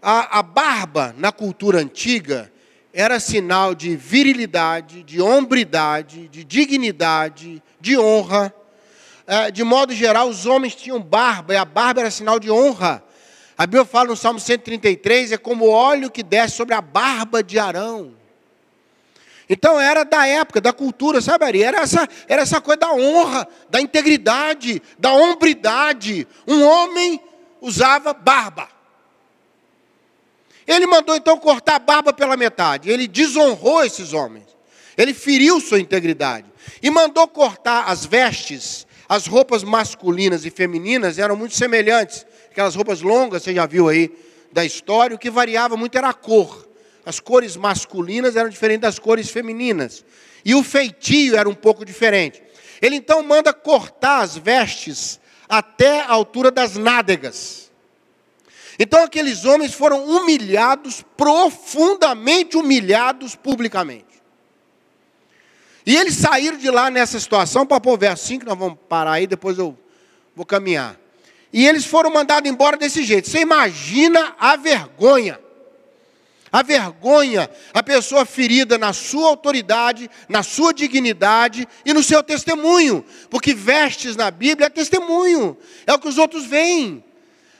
A, 0.00 0.38
a 0.38 0.42
barba, 0.42 1.14
na 1.18 1.30
cultura 1.30 1.78
antiga, 1.78 2.50
era 2.92 3.20
sinal 3.20 3.74
de 3.74 3.94
virilidade, 3.96 5.02
de 5.02 5.20
hombridade, 5.20 6.28
de 6.28 6.44
dignidade, 6.44 7.62
de 7.80 7.96
honra. 7.98 8.52
É, 9.26 9.50
de 9.50 9.62
modo 9.62 9.94
geral, 9.94 10.28
os 10.28 10.44
homens 10.46 10.74
tinham 10.74 11.00
barba, 11.00 11.54
e 11.54 11.56
a 11.56 11.64
barba 11.64 12.00
era 12.00 12.10
sinal 12.10 12.40
de 12.40 12.50
honra. 12.50 13.02
A 13.56 13.66
Bíblia 13.66 13.84
fala 13.84 14.08
no 14.08 14.16
Salmo 14.16 14.40
133, 14.40 15.32
é 15.32 15.36
como 15.36 15.68
óleo 15.68 16.10
que 16.10 16.22
desce 16.22 16.56
sobre 16.56 16.74
a 16.74 16.80
barba 16.80 17.42
de 17.42 17.58
Arão. 17.58 18.14
Então 19.48 19.80
era 19.80 20.04
da 20.04 20.26
época, 20.26 20.60
da 20.60 20.72
cultura, 20.72 21.20
sabe, 21.20 21.44
Ari? 21.44 21.62
Era 21.62 21.80
essa, 21.80 22.08
era 22.28 22.42
essa 22.42 22.60
coisa 22.60 22.80
da 22.80 22.92
honra, 22.92 23.46
da 23.68 23.80
integridade, 23.80 24.80
da 24.98 25.12
hombridade. 25.12 26.26
Um 26.46 26.64
homem 26.64 27.20
usava 27.60 28.14
barba. 28.14 28.68
Ele 30.66 30.86
mandou 30.86 31.16
então 31.16 31.38
cortar 31.38 31.76
a 31.76 31.78
barba 31.78 32.12
pela 32.12 32.36
metade. 32.36 32.90
Ele 32.90 33.06
desonrou 33.06 33.84
esses 33.84 34.12
homens. 34.12 34.46
Ele 34.96 35.14
feriu 35.14 35.60
sua 35.60 35.80
integridade. 35.80 36.46
E 36.82 36.90
mandou 36.90 37.26
cortar 37.26 37.84
as 37.84 38.04
vestes. 38.04 38.86
As 39.08 39.26
roupas 39.26 39.64
masculinas 39.64 40.44
e 40.44 40.50
femininas 40.50 41.18
eram 41.18 41.34
muito 41.36 41.56
semelhantes 41.56 42.24
aquelas 42.50 42.74
roupas 42.74 43.00
longas, 43.00 43.42
você 43.42 43.54
já 43.54 43.64
viu 43.64 43.88
aí 43.88 44.10
da 44.52 44.64
história, 44.64 45.14
o 45.14 45.18
que 45.18 45.30
variava 45.30 45.76
muito 45.76 45.96
era 45.96 46.08
a 46.08 46.14
cor. 46.14 46.68
As 47.06 47.18
cores 47.20 47.56
masculinas 47.56 48.36
eram 48.36 48.50
diferentes 48.50 48.82
das 48.82 48.98
cores 48.98 49.30
femininas. 49.30 50.04
E 50.44 50.54
o 50.54 50.62
feitio 50.62 51.36
era 51.36 51.48
um 51.48 51.54
pouco 51.54 51.84
diferente. 51.84 52.42
Ele 52.82 52.96
então 52.96 53.22
manda 53.22 53.52
cortar 53.52 54.20
as 54.20 54.36
vestes 54.36 55.20
até 55.48 56.00
a 56.00 56.10
altura 56.10 56.50
das 56.50 56.76
nádegas. 56.76 57.69
Então 58.82 59.04
aqueles 59.04 59.44
homens 59.44 59.74
foram 59.74 60.06
humilhados, 60.06 61.04
profundamente 61.14 62.56
humilhados 62.56 63.36
publicamente. 63.36 64.06
E 65.84 65.94
eles 65.94 66.14
saíram 66.14 66.56
de 66.56 66.70
lá 66.70 66.90
nessa 66.90 67.20
situação, 67.20 67.66
para 67.66 67.78
pôr 67.78 67.98
verso 67.98 68.26
5, 68.28 68.46
nós 68.46 68.58
vamos 68.58 68.78
parar 68.88 69.12
aí, 69.12 69.26
depois 69.26 69.58
eu 69.58 69.78
vou 70.34 70.46
caminhar. 70.46 70.98
E 71.52 71.66
eles 71.66 71.84
foram 71.84 72.10
mandados 72.10 72.50
embora 72.50 72.78
desse 72.78 73.02
jeito. 73.04 73.28
Você 73.28 73.40
imagina 73.40 74.34
a 74.40 74.56
vergonha. 74.56 75.38
A 76.50 76.62
vergonha, 76.62 77.50
a 77.74 77.82
pessoa 77.82 78.24
ferida 78.24 78.78
na 78.78 78.94
sua 78.94 79.28
autoridade, 79.28 80.10
na 80.26 80.42
sua 80.42 80.72
dignidade 80.72 81.68
e 81.84 81.92
no 81.92 82.02
seu 82.02 82.22
testemunho. 82.22 83.04
Porque 83.28 83.52
vestes 83.52 84.16
na 84.16 84.30
Bíblia 84.30 84.68
é 84.68 84.70
testemunho, 84.70 85.58
é 85.86 85.92
o 85.92 85.98
que 85.98 86.08
os 86.08 86.16
outros 86.16 86.46
veem. 86.46 87.04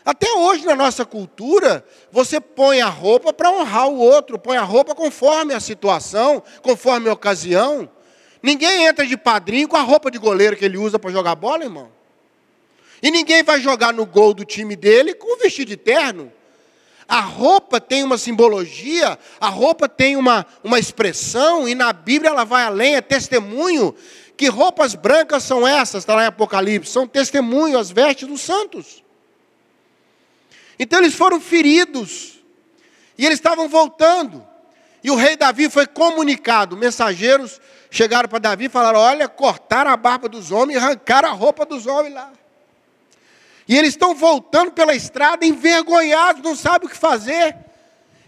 Até 0.04 0.32
hoje 0.32 0.64
na 0.64 0.74
nossa 0.74 1.04
cultura, 1.04 1.84
você 2.10 2.40
põe 2.40 2.80
a 2.80 2.88
roupa 2.88 3.32
para 3.32 3.50
honrar 3.50 3.88
o 3.88 3.98
outro, 3.98 4.38
põe 4.38 4.56
a 4.56 4.62
roupa 4.62 4.94
conforme 4.94 5.52
a 5.52 5.60
situação, 5.60 6.42
conforme 6.62 7.08
a 7.08 7.12
ocasião. 7.12 7.88
Ninguém 8.42 8.86
entra 8.86 9.06
de 9.06 9.16
padrinho 9.16 9.68
com 9.68 9.76
a 9.76 9.82
roupa 9.82 10.10
de 10.10 10.18
goleiro 10.18 10.56
que 10.56 10.64
ele 10.64 10.78
usa 10.78 10.98
para 10.98 11.10
jogar 11.10 11.34
bola, 11.34 11.64
irmão. 11.64 11.90
E 13.02 13.10
ninguém 13.10 13.42
vai 13.42 13.60
jogar 13.60 13.92
no 13.92 14.06
gol 14.06 14.32
do 14.32 14.44
time 14.44 14.74
dele 14.74 15.14
com 15.14 15.36
o 15.36 15.38
vestido 15.38 15.68
de 15.68 15.76
terno. 15.76 16.32
A 17.06 17.20
roupa 17.20 17.80
tem 17.80 18.04
uma 18.04 18.16
simbologia, 18.16 19.18
a 19.40 19.48
roupa 19.48 19.88
tem 19.88 20.16
uma, 20.16 20.46
uma 20.62 20.78
expressão, 20.78 21.68
e 21.68 21.74
na 21.74 21.92
Bíblia 21.92 22.30
ela 22.30 22.44
vai 22.44 22.62
além, 22.62 22.94
é 22.94 23.00
testemunho. 23.00 23.94
Que 24.36 24.48
roupas 24.48 24.94
brancas 24.94 25.42
são 25.42 25.66
essas? 25.66 26.02
Está 26.02 26.14
lá 26.14 26.22
em 26.22 26.28
Apocalipse. 26.28 26.90
São 26.90 27.06
testemunho, 27.06 27.78
as 27.78 27.90
vestes 27.90 28.28
dos 28.28 28.40
santos. 28.40 29.02
Então 30.80 30.98
eles 30.98 31.14
foram 31.14 31.38
feridos. 31.38 32.40
E 33.18 33.26
eles 33.26 33.38
estavam 33.38 33.68
voltando. 33.68 34.48
E 35.04 35.10
o 35.10 35.14
rei 35.14 35.36
Davi 35.36 35.68
foi 35.68 35.86
comunicado. 35.86 36.74
Mensageiros 36.74 37.60
chegaram 37.90 38.30
para 38.30 38.38
Davi 38.38 38.64
e 38.64 38.70
falaram: 38.70 38.98
Olha, 38.98 39.28
cortaram 39.28 39.90
a 39.90 39.96
barba 39.96 40.26
dos 40.26 40.50
homens 40.50 40.76
e 40.76 40.78
arrancaram 40.78 41.28
a 41.28 41.32
roupa 41.32 41.66
dos 41.66 41.86
homens 41.86 42.14
lá. 42.14 42.32
E 43.68 43.76
eles 43.76 43.90
estão 43.90 44.14
voltando 44.14 44.72
pela 44.72 44.94
estrada 44.94 45.44
envergonhados, 45.44 46.42
não 46.42 46.56
sabem 46.56 46.88
o 46.88 46.90
que 46.90 46.96
fazer. 46.96 47.54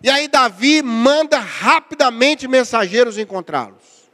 E 0.03 0.11
aí 0.11 0.29
Davi 0.29 0.83
manda 0.83 1.39
rapidamente 1.39 2.47
mensageiros 2.47 3.17
encontrá-los. 3.17 4.11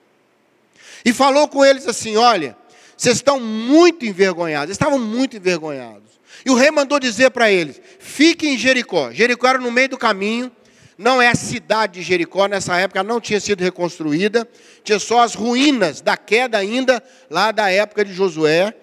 E 1.05 1.13
falou 1.13 1.49
com 1.49 1.65
eles 1.65 1.89
assim: 1.89 2.17
Olha, 2.17 2.57
vocês 2.97 3.17
estão 3.17 3.41
muito 3.41 4.07
envergonhados. 4.07 4.69
Eles 4.69 4.77
estavam 4.77 5.01
muito 5.01 5.37
envergonhados. 5.37 6.08
E 6.49 6.51
o 6.51 6.55
rei 6.55 6.71
mandou 6.71 6.99
dizer 6.99 7.31
para 7.31 7.51
eles: 7.51 7.79
Fiquem 7.99 8.55
em 8.55 8.59
Jericó. 8.59 9.13
Jericó 9.13 9.49
era 9.49 9.59
no 9.59 9.71
meio 9.71 9.91
do 9.91 9.99
caminho. 9.99 10.51
Não 10.97 11.21
é 11.21 11.29
a 11.29 11.35
cidade 11.35 12.01
de 12.01 12.03
Jericó, 12.03 12.47
nessa 12.47 12.75
época 12.79 13.03
não 13.03 13.21
tinha 13.21 13.39
sido 13.39 13.63
reconstruída. 13.63 14.49
Tinha 14.83 14.99
só 14.99 15.21
as 15.21 15.35
ruínas 15.35 16.01
da 16.01 16.17
queda 16.17 16.57
ainda, 16.57 17.03
lá 17.29 17.53
da 17.53 17.71
época 17.71 18.03
de 18.03 18.15
Josué 18.15 18.75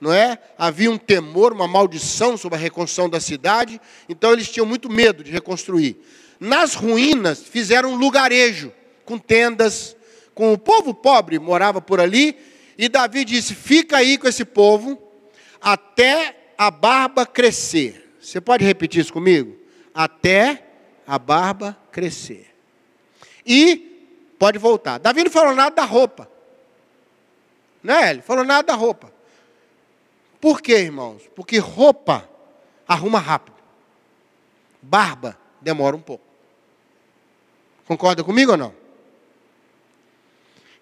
não 0.00 0.12
é? 0.12 0.36
Havia 0.58 0.90
um 0.90 0.98
temor, 0.98 1.52
uma 1.52 1.68
maldição 1.68 2.36
sobre 2.36 2.58
a 2.58 2.60
reconstrução 2.60 3.08
da 3.08 3.20
cidade, 3.20 3.80
então 4.08 4.32
eles 4.32 4.50
tinham 4.50 4.66
muito 4.66 4.90
medo 4.90 5.22
de 5.22 5.30
reconstruir. 5.30 5.96
Nas 6.40 6.74
ruínas 6.74 7.40
fizeram 7.40 7.92
um 7.92 7.94
lugarejo 7.94 8.72
com 9.04 9.16
tendas, 9.16 9.94
com 10.34 10.52
o 10.52 10.58
povo 10.58 10.92
pobre 10.92 11.38
morava 11.38 11.80
por 11.80 12.00
ali, 12.00 12.36
e 12.76 12.88
Davi 12.88 13.24
disse: 13.24 13.54
"Fica 13.54 13.98
aí 13.98 14.18
com 14.18 14.26
esse 14.26 14.44
povo 14.44 15.00
até 15.60 16.41
a 16.66 16.70
barba 16.70 17.26
crescer". 17.26 18.16
Você 18.20 18.40
pode 18.40 18.64
repetir 18.64 19.00
isso 19.00 19.12
comigo? 19.12 19.56
Até 19.94 20.64
a 21.06 21.18
barba 21.18 21.76
crescer. 21.90 22.54
E 23.44 24.34
pode 24.38 24.58
voltar. 24.58 24.98
Davi 24.98 25.24
não 25.24 25.30
falou 25.30 25.54
nada 25.54 25.74
da 25.74 25.84
roupa. 25.84 26.30
Né? 27.82 28.10
Ele 28.10 28.22
falou 28.22 28.44
nada 28.44 28.62
da 28.62 28.74
roupa. 28.74 29.12
Por 30.40 30.60
quê, 30.60 30.78
irmãos? 30.78 31.22
Porque 31.34 31.58
roupa 31.58 32.28
arruma 32.86 33.18
rápido. 33.18 33.56
Barba 34.80 35.38
demora 35.60 35.96
um 35.96 36.00
pouco. 36.00 36.24
Concorda 37.86 38.24
comigo 38.24 38.52
ou 38.52 38.56
não? 38.56 38.74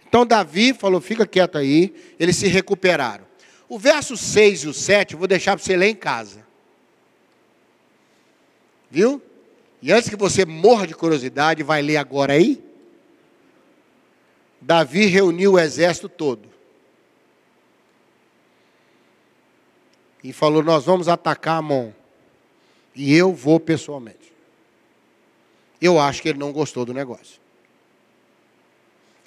Então 0.06 0.26
Davi 0.26 0.74
falou: 0.74 1.00
fica 1.00 1.26
quieto 1.26 1.56
aí. 1.56 2.14
Eles 2.18 2.36
se 2.36 2.48
recuperaram. 2.48 3.29
O 3.70 3.78
verso 3.78 4.18
6 4.18 4.64
e 4.64 4.68
o 4.68 4.74
7 4.74 5.14
eu 5.14 5.18
vou 5.18 5.26
deixar 5.26 5.56
para 5.56 5.64
você 5.64 5.74
ler 5.74 5.88
em 5.88 5.94
casa. 5.94 6.46
Viu? 8.90 9.22
E 9.80 9.90
antes 9.90 10.10
que 10.10 10.16
você 10.16 10.44
morra 10.44 10.86
de 10.86 10.94
curiosidade, 10.94 11.62
vai 11.62 11.80
ler 11.80 11.96
agora 11.96 12.34
aí. 12.34 12.62
Davi 14.60 15.06
reuniu 15.06 15.54
o 15.54 15.58
exército 15.58 16.06
todo. 16.06 16.50
e 20.22 20.32
falou: 20.32 20.62
Nós 20.62 20.84
vamos 20.84 21.08
atacar 21.08 21.58
Amon. 21.58 21.92
E 22.94 23.14
eu 23.14 23.32
vou 23.32 23.58
pessoalmente. 23.58 24.32
Eu 25.80 25.98
acho 25.98 26.20
que 26.20 26.28
ele 26.28 26.38
não 26.38 26.52
gostou 26.52 26.84
do 26.84 26.92
negócio. 26.92 27.40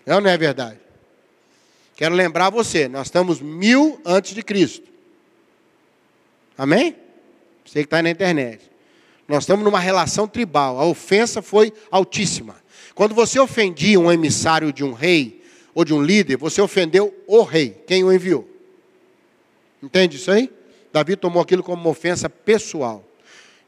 É 0.06 0.14
ou 0.14 0.22
não 0.22 0.30
é 0.30 0.38
verdade? 0.38 0.80
Quero 1.96 2.16
lembrar 2.16 2.50
você, 2.50 2.88
nós 2.88 3.08
estamos 3.08 3.40
mil 3.40 4.02
antes 4.04 4.34
de 4.34 4.42
Cristo. 4.42 4.88
Amém? 6.58 6.96
Você 7.66 7.80
que 7.80 7.86
está 7.86 8.02
na 8.02 8.10
internet. 8.10 8.70
Nós 9.28 9.44
estamos 9.44 9.64
numa 9.64 9.80
relação 9.80 10.28
tribal. 10.28 10.80
A 10.80 10.86
ofensa 10.86 11.42
foi 11.42 11.72
altíssima. 11.90 12.56
Quando 12.94 13.16
você 13.16 13.40
ofendia 13.40 14.00
um 14.00 14.12
emissário 14.12 14.72
de 14.72 14.84
um 14.84 14.94
rei 14.94 15.44
ou 15.74 15.84
de 15.84 15.94
um 15.94 16.02
líder, 16.02 16.38
você 16.38 16.62
ofendeu 16.62 17.14
o 17.26 17.42
rei, 17.42 17.82
quem 17.88 18.04
o 18.04 18.12
enviou. 18.12 18.48
Entende 19.82 20.18
isso 20.18 20.32
aí? 20.32 20.52
Davi 20.92 21.16
tomou 21.16 21.42
aquilo 21.42 21.64
como 21.64 21.82
uma 21.82 21.90
ofensa 21.90 22.30
pessoal. 22.30 23.04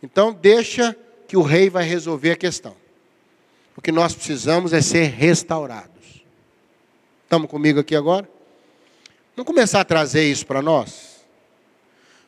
Então, 0.02 0.32
deixa 0.32 0.96
que 1.28 1.36
o 1.36 1.42
rei 1.42 1.70
vai 1.70 1.84
resolver 1.84 2.32
a 2.32 2.36
questão. 2.36 2.76
O 3.76 3.82
que 3.82 3.92
nós 3.92 4.14
precisamos 4.14 4.72
é 4.74 4.82
ser 4.82 5.06
restaurados. 5.06 5.95
Estamos 7.26 7.50
comigo 7.50 7.80
aqui 7.80 7.96
agora? 7.96 8.30
Vamos 9.36 9.48
começar 9.48 9.82
a 9.82 9.84
trazer 9.84 10.24
isso 10.30 10.46
para 10.46 10.62
nós? 10.62 11.26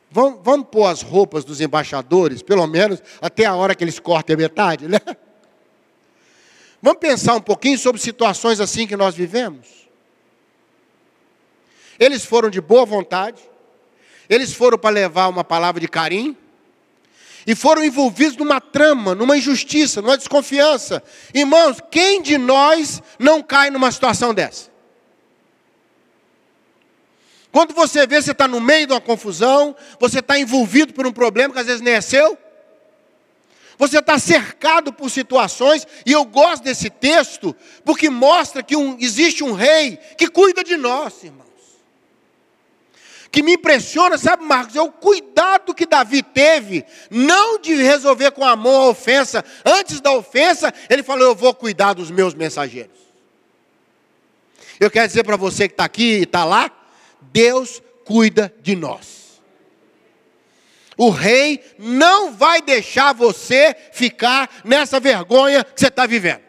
Vamos, 0.10 0.39
vamos 0.44 0.68
pôr 0.72 0.88
as 0.88 1.04
roupas 1.04 1.46
dos 1.46 1.62
embaixadores, 1.62 2.42
pelo 2.42 2.66
menos 2.66 3.01
até 3.22 3.46
a 3.46 3.54
hora 3.54 3.75
que 3.75 3.84
eles 3.84 4.00
cortem 4.00 4.34
a 4.34 4.38
metade, 4.38 4.88
né? 4.88 5.00
Vamos 6.82 7.00
pensar 7.00 7.36
um 7.36 7.42
pouquinho 7.42 7.77
sobre 7.77 8.01
situações 8.01 8.60
assim 8.60 8.88
que 8.88 8.96
nós 8.96 9.16
vivemos. 9.16 9.68
Eles 12.00 12.25
foram 12.25 12.50
de 12.50 12.62
boa 12.62 12.86
vontade, 12.86 13.42
eles 14.27 14.54
foram 14.54 14.77
para 14.77 14.92
levar 14.92 15.27
uma 15.27 15.44
palavra 15.44 15.80
de 15.80 15.88
carinho, 15.88 16.36
e 17.46 17.56
foram 17.56 17.84
envolvidos 17.84 18.36
numa 18.38 18.60
trama, 18.60 19.16
numa 19.16 19.38
injustiça, 19.38 20.01
numa 20.01 20.18
desconfiança. 20.18 21.04
Irmãos, 21.34 21.77
quem 21.89 22.22
de 22.22 22.38
nós 22.38 23.01
não 23.18 23.42
cai 23.42 23.70
numa 23.70 23.92
situação 23.92 24.34
dessa? 24.34 24.76
Quando 27.51 27.74
você 27.74 28.06
vê, 28.06 28.22
você 28.22 28.32
está 28.32 28.48
no 28.48 28.60
meio 28.60 28.88
de 28.88 28.94
uma 28.94 29.01
confusão, 29.01 29.75
você 30.00 30.20
está 30.20 30.38
envolvido 30.38 30.94
por 30.94 31.08
um 31.08 31.12
problema 31.12 31.54
que 31.54 31.60
às 31.60 31.66
vezes 31.66 31.82
nem 31.82 31.94
é 31.94 32.01
seu, 32.01 32.38
você 33.77 34.00
está 34.00 34.18
cercado 34.18 34.92
por 34.92 35.10
situações, 35.10 35.88
e 36.06 36.12
eu 36.12 36.25
gosto 36.25 36.63
desse 36.63 36.89
texto, 36.89 37.56
porque 37.86 38.10
mostra 38.10 38.63
que 38.63 38.75
um, 38.75 38.98
existe 39.00 39.44
um 39.44 39.54
rei 39.54 39.98
que 40.18 40.27
cuida 40.27 40.63
de 40.63 40.75
nós, 40.75 41.24
irmãos. 41.24 41.46
Que 43.32 43.44
me 43.44 43.54
impressiona, 43.54 44.18
sabe, 44.18 44.44
Marcos, 44.44 44.75
é 44.75 44.82
o 44.82 44.92
cuidado 44.92 45.75
que 45.75 45.86
Davi 45.86 46.24
teve, 46.24 46.84
não 47.12 47.60
de 47.60 47.75
resolver 47.75 48.32
com 48.32 48.44
a 48.44 48.56
mão 48.56 48.82
a 48.82 48.88
ofensa, 48.88 49.46
antes 49.63 50.00
da 50.01 50.12
ofensa, 50.12 50.74
ele 50.89 51.04
falou: 51.04 51.27
Eu 51.27 51.36
vou 51.36 51.54
cuidar 51.54 51.94
dos 51.94 52.10
meus 52.10 52.34
mensageiros. 52.34 52.98
Eu 54.80 54.89
quero 54.89 55.08
dizer 55.08 55.24
para 55.24 55.36
você 55.36 55.68
que 55.68 55.74
está 55.74 55.86
aqui 55.86 56.20
e 56.20 56.24
está 56.24 56.44
lá, 56.46 56.72
Deus 57.21 57.81
cuida 58.05 58.53
de 58.62 58.75
nós. 58.75 59.41
O 60.97 61.09
rei 61.09 61.63
não 61.77 62.33
vai 62.33 62.62
deixar 62.62 63.13
você 63.13 63.75
ficar 63.91 64.50
nessa 64.63 65.00
vergonha 65.00 65.63
que 65.63 65.79
você 65.79 65.88
está 65.88 66.07
vivendo. 66.07 66.41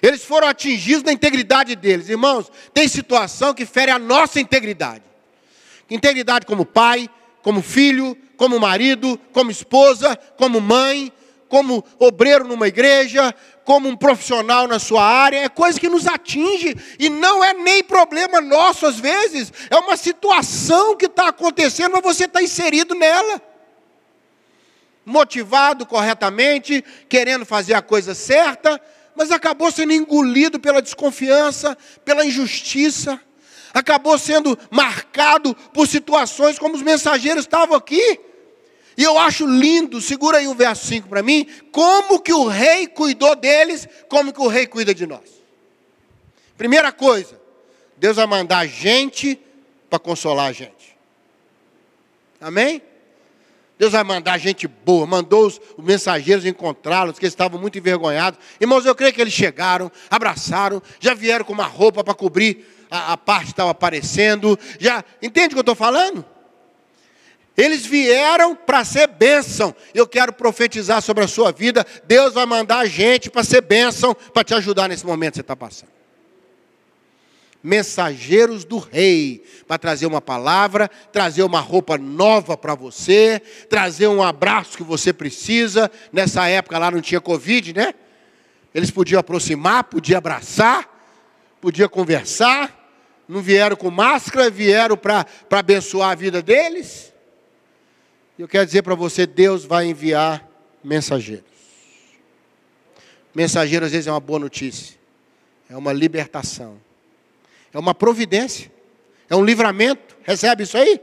Eles 0.00 0.24
foram 0.24 0.48
atingidos 0.48 1.04
na 1.04 1.12
integridade 1.12 1.76
deles. 1.76 2.08
Irmãos, 2.08 2.50
tem 2.74 2.88
situação 2.88 3.54
que 3.54 3.66
fere 3.66 3.90
a 3.90 3.98
nossa 3.98 4.40
integridade. 4.40 5.04
Integridade 5.88 6.46
como 6.46 6.64
pai, 6.64 7.08
como 7.42 7.62
filho, 7.62 8.16
como 8.36 8.58
marido, 8.58 9.20
como 9.32 9.50
esposa, 9.50 10.16
como 10.36 10.60
mãe, 10.60 11.12
como 11.48 11.84
obreiro 11.98 12.48
numa 12.48 12.66
igreja, 12.66 13.34
como 13.64 13.88
um 13.88 13.96
profissional 13.96 14.66
na 14.66 14.78
sua 14.78 15.04
área, 15.04 15.38
é 15.38 15.48
coisa 15.48 15.78
que 15.78 15.88
nos 15.88 16.06
atinge 16.06 16.76
e 16.98 17.08
não 17.08 17.42
é 17.42 17.52
nem 17.52 17.82
problema 17.82 18.40
nosso 18.40 18.86
às 18.86 18.98
vezes, 18.98 19.52
é 19.70 19.76
uma 19.76 19.96
situação 19.96 20.96
que 20.96 21.06
está 21.06 21.28
acontecendo, 21.28 21.92
mas 21.92 22.02
você 22.02 22.24
está 22.24 22.42
inserido 22.42 22.94
nela. 22.94 23.40
Motivado 25.04 25.84
corretamente, 25.84 26.84
querendo 27.08 27.44
fazer 27.44 27.74
a 27.74 27.82
coisa 27.82 28.14
certa, 28.14 28.80
mas 29.14 29.30
acabou 29.30 29.70
sendo 29.70 29.92
engolido 29.92 30.58
pela 30.58 30.82
desconfiança, 30.82 31.76
pela 32.04 32.24
injustiça, 32.24 33.20
acabou 33.74 34.18
sendo 34.18 34.58
marcado 34.70 35.54
por 35.72 35.86
situações 35.86 36.58
como 36.58 36.74
os 36.74 36.82
mensageiros 36.82 37.44
estavam 37.44 37.76
aqui. 37.76 38.20
E 38.96 39.02
eu 39.02 39.18
acho 39.18 39.46
lindo, 39.46 40.00
segura 40.00 40.38
aí 40.38 40.46
o 40.46 40.54
verso 40.54 40.86
5 40.86 41.08
para 41.08 41.22
mim, 41.22 41.46
como 41.70 42.20
que 42.20 42.32
o 42.32 42.46
rei 42.46 42.86
cuidou 42.86 43.34
deles, 43.34 43.88
como 44.08 44.32
que 44.32 44.40
o 44.40 44.48
rei 44.48 44.66
cuida 44.66 44.94
de 44.94 45.06
nós. 45.06 45.42
Primeira 46.56 46.92
coisa, 46.92 47.40
Deus 47.96 48.16
vai 48.16 48.26
mandar 48.26 48.66
gente 48.66 49.38
para 49.88 49.98
consolar 49.98 50.48
a 50.48 50.52
gente. 50.52 50.96
Amém? 52.40 52.82
Deus 53.78 53.92
vai 53.92 54.04
mandar 54.04 54.38
gente 54.38 54.68
boa, 54.68 55.06
mandou 55.06 55.46
os, 55.46 55.60
os 55.76 55.84
mensageiros 55.84 56.44
encontrá-los, 56.44 57.18
que 57.18 57.26
estavam 57.26 57.60
muito 57.60 57.78
envergonhados. 57.78 58.38
Irmãos, 58.60 58.86
eu 58.86 58.94
creio 58.94 59.12
que 59.12 59.20
eles 59.20 59.32
chegaram, 59.32 59.90
abraçaram, 60.08 60.82
já 61.00 61.14
vieram 61.14 61.44
com 61.44 61.52
uma 61.52 61.64
roupa 61.64 62.04
para 62.04 62.14
cobrir 62.14 62.64
a, 62.90 63.14
a 63.14 63.16
parte 63.16 63.46
que 63.46 63.52
estava 63.52 63.70
aparecendo. 63.70 64.58
Já, 64.78 65.04
entende 65.20 65.48
o 65.48 65.50
que 65.50 65.58
eu 65.58 65.62
estou 65.62 65.74
falando? 65.74 66.24
Eles 67.56 67.84
vieram 67.84 68.54
para 68.54 68.84
ser 68.84 69.06
bênção. 69.06 69.74
Eu 69.94 70.06
quero 70.06 70.32
profetizar 70.32 71.02
sobre 71.02 71.22
a 71.24 71.28
sua 71.28 71.52
vida. 71.52 71.86
Deus 72.04 72.32
vai 72.32 72.46
mandar 72.46 72.86
gente 72.86 73.30
para 73.30 73.44
ser 73.44 73.60
bênção, 73.60 74.14
para 74.14 74.42
te 74.42 74.54
ajudar 74.54 74.88
nesse 74.88 75.04
momento 75.04 75.32
que 75.32 75.36
você 75.36 75.42
está 75.42 75.56
passando. 75.56 75.90
Mensageiros 77.62 78.64
do 78.64 78.78
rei, 78.78 79.44
para 79.68 79.78
trazer 79.78 80.06
uma 80.06 80.20
palavra, 80.20 80.90
trazer 81.12 81.42
uma 81.42 81.60
roupa 81.60 81.96
nova 81.96 82.56
para 82.56 82.74
você, 82.74 83.40
trazer 83.68 84.08
um 84.08 84.22
abraço 84.22 84.76
que 84.76 84.82
você 84.82 85.12
precisa. 85.12 85.90
Nessa 86.12 86.48
época 86.48 86.78
lá 86.78 86.90
não 86.90 87.00
tinha 87.00 87.20
Covid, 87.20 87.74
né? 87.74 87.94
Eles 88.74 88.90
podiam 88.90 89.20
aproximar, 89.20 89.84
podiam 89.84 90.18
abraçar, 90.18 90.88
podiam 91.60 91.88
conversar. 91.88 92.78
Não 93.28 93.40
vieram 93.40 93.76
com 93.76 93.90
máscara, 93.90 94.50
vieram 94.50 94.96
para 94.96 95.26
abençoar 95.50 96.10
a 96.10 96.14
vida 96.14 96.42
deles. 96.42 97.11
Eu 98.38 98.48
quero 98.48 98.64
dizer 98.64 98.82
para 98.82 98.94
você, 98.94 99.26
Deus 99.26 99.64
vai 99.64 99.86
enviar 99.86 100.48
mensageiros. 100.82 101.44
Mensageiro 103.34 103.84
às 103.84 103.92
vezes 103.92 104.06
é 104.06 104.10
uma 104.10 104.20
boa 104.20 104.38
notícia, 104.38 104.98
é 105.68 105.76
uma 105.76 105.92
libertação, 105.92 106.78
é 107.72 107.78
uma 107.78 107.94
providência, 107.94 108.72
é 109.28 109.36
um 109.36 109.44
livramento. 109.44 110.16
Recebe 110.22 110.62
isso 110.62 110.76
aí? 110.76 111.00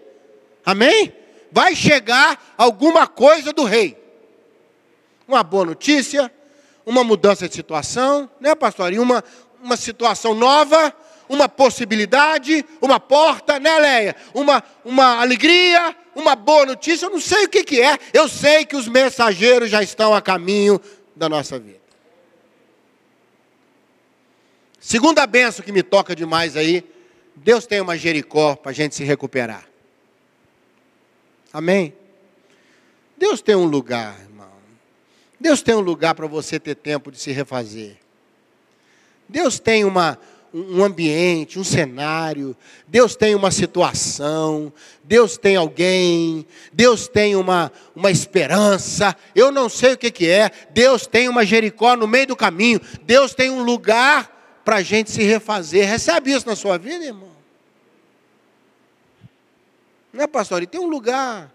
Amém? 0.65 1.13
Vai 1.51 1.75
chegar 1.75 2.53
alguma 2.57 3.07
coisa 3.07 3.53
do 3.53 3.63
rei. 3.63 3.97
Uma 5.27 5.43
boa 5.43 5.65
notícia, 5.65 6.31
uma 6.85 7.03
mudança 7.03 7.47
de 7.47 7.53
situação, 7.53 8.29
né, 8.39 8.55
pastor? 8.55 8.91
E 8.91 8.99
uma, 8.99 9.23
uma 9.61 9.77
situação 9.77 10.33
nova, 10.33 10.93
uma 11.29 11.47
possibilidade, 11.47 12.65
uma 12.81 12.99
porta, 12.99 13.59
né, 13.59 13.77
Leia? 13.77 14.15
Uma, 14.33 14.63
uma 14.83 15.21
alegria, 15.21 15.95
uma 16.15 16.35
boa 16.35 16.65
notícia, 16.65 17.05
eu 17.05 17.11
não 17.11 17.21
sei 17.21 17.45
o 17.45 17.49
que, 17.49 17.63
que 17.63 17.79
é, 17.79 17.97
eu 18.11 18.27
sei 18.27 18.65
que 18.65 18.75
os 18.75 18.87
mensageiros 18.87 19.69
já 19.69 19.83
estão 19.83 20.13
a 20.15 20.21
caminho 20.21 20.81
da 21.15 21.29
nossa 21.29 21.59
vida. 21.59 21.79
Segunda 24.79 25.27
benção 25.27 25.63
que 25.63 25.71
me 25.71 25.83
toca 25.83 26.15
demais 26.15 26.57
aí, 26.57 26.83
Deus 27.35 27.67
tem 27.67 27.79
uma 27.79 27.95
Jericó 27.95 28.55
para 28.55 28.71
a 28.71 28.73
gente 28.73 28.95
se 28.95 29.03
recuperar. 29.03 29.69
Amém? 31.53 31.93
Deus 33.17 33.41
tem 33.41 33.55
um 33.55 33.65
lugar, 33.65 34.19
irmão. 34.21 34.49
Deus 35.39 35.61
tem 35.61 35.75
um 35.75 35.79
lugar 35.79 36.15
para 36.15 36.25
você 36.25 36.59
ter 36.59 36.75
tempo 36.75 37.11
de 37.11 37.19
se 37.19 37.31
refazer. 37.31 37.97
Deus 39.27 39.59
tem 39.59 39.85
uma, 39.85 40.17
um 40.53 40.83
ambiente, 40.83 41.59
um 41.59 41.63
cenário, 41.63 42.55
Deus 42.87 43.15
tem 43.15 43.35
uma 43.35 43.51
situação, 43.51 44.73
Deus 45.03 45.37
tem 45.37 45.55
alguém, 45.55 46.45
Deus 46.73 47.07
tem 47.07 47.35
uma, 47.35 47.71
uma 47.95 48.09
esperança, 48.09 49.15
eu 49.35 49.51
não 49.51 49.69
sei 49.69 49.93
o 49.93 49.97
que, 49.97 50.11
que 50.11 50.27
é, 50.27 50.51
Deus 50.71 51.05
tem 51.05 51.29
uma 51.29 51.45
Jericó 51.45 51.95
no 51.95 52.07
meio 52.07 52.27
do 52.27 52.35
caminho, 52.35 52.81
Deus 53.03 53.33
tem 53.33 53.49
um 53.49 53.63
lugar 53.63 54.61
para 54.65 54.77
a 54.77 54.81
gente 54.81 55.11
se 55.11 55.23
refazer. 55.23 55.87
Recebe 55.87 56.31
isso 56.31 56.47
na 56.47 56.55
sua 56.55 56.77
vida, 56.77 57.05
irmão? 57.05 57.29
Não 60.11 60.23
é, 60.23 60.27
pastor? 60.27 60.63
E 60.63 60.67
tem 60.67 60.81
um 60.81 60.87
lugar, 60.87 61.53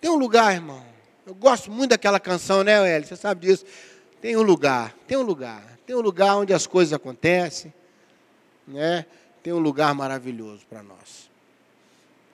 tem 0.00 0.10
um 0.10 0.16
lugar, 0.16 0.54
irmão. 0.54 0.84
Eu 1.26 1.34
gosto 1.34 1.70
muito 1.70 1.90
daquela 1.90 2.20
canção, 2.20 2.62
né, 2.62 2.96
Eli? 2.96 3.06
Você 3.06 3.16
sabe 3.16 3.46
disso. 3.46 3.64
Tem 4.20 4.36
um 4.36 4.42
lugar, 4.42 4.94
tem 5.06 5.16
um 5.16 5.22
lugar, 5.22 5.78
tem 5.86 5.96
um 5.96 6.00
lugar 6.00 6.36
onde 6.36 6.52
as 6.52 6.66
coisas 6.66 6.92
acontecem 6.92 7.72
né, 8.70 9.04
tem 9.42 9.52
um 9.52 9.58
lugar 9.58 9.94
maravilhoso 9.94 10.62
para 10.68 10.82
nós. 10.82 11.30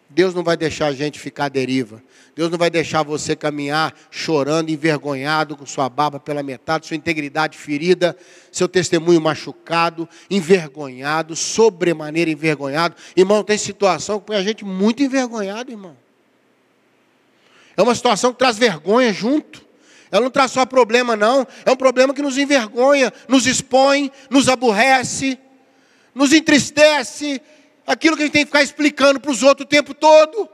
Deus 0.09 0.35
não 0.35 0.44
vai 0.44 0.57
deixar 0.57 0.87
a 0.87 0.92
gente 0.92 1.18
ficar 1.18 1.46
à 1.46 1.49
deriva. 1.49 2.01
Deus 2.35 2.51
não 2.51 2.59
vai 2.59 2.70
deixar 2.70 3.03
você 3.03 3.35
caminhar 3.35 3.92
chorando, 4.11 4.70
envergonhado, 4.70 5.57
com 5.57 5.66
sua 5.66 5.88
barba 5.88 6.20
pela 6.20 6.42
metade, 6.42 6.87
sua 6.87 6.96
integridade 6.96 7.59
ferida, 7.59 8.16
seu 8.53 8.68
testemunho 8.68 9.20
machucado, 9.20 10.09
envergonhado, 10.31 11.35
sobremaneira 11.35 12.31
envergonhado. 12.31 12.94
Irmão, 13.16 13.42
tem 13.42 13.59
situação 13.59 14.20
que 14.20 14.27
põe 14.27 14.37
a 14.37 14.42
gente 14.42 14.64
muito 14.64 15.03
envergonhado, 15.03 15.72
irmão. 15.72 15.96
É 17.77 17.83
uma 17.83 17.94
situação 17.94 18.33
que 18.33 18.38
traz 18.38 18.57
vergonha 18.57 19.12
junto. 19.12 19.66
Ela 20.11 20.22
não 20.22 20.31
traz 20.31 20.53
só 20.53 20.64
problema, 20.64 21.16
não. 21.16 21.46
É 21.64 21.70
um 21.70 21.77
problema 21.77 22.14
que 22.14 22.22
nos 22.22 22.38
envergonha, 22.38 23.12
nos 23.29 23.46
expõe, 23.46 24.11
nos 24.31 24.49
aborrece 24.49 25.37
nos 26.16 26.33
entristece, 26.33 27.42
aquilo 27.87 28.16
que 28.16 28.22
a 28.22 28.24
gente 28.24 28.33
tem 28.33 28.42
que 28.42 28.48
ficar 28.50 28.62
explicando 28.62 29.20
para 29.20 29.31
os 29.31 29.42
outros 29.42 29.66
o 29.66 29.68
tempo 29.68 29.92
todo. 29.92 30.48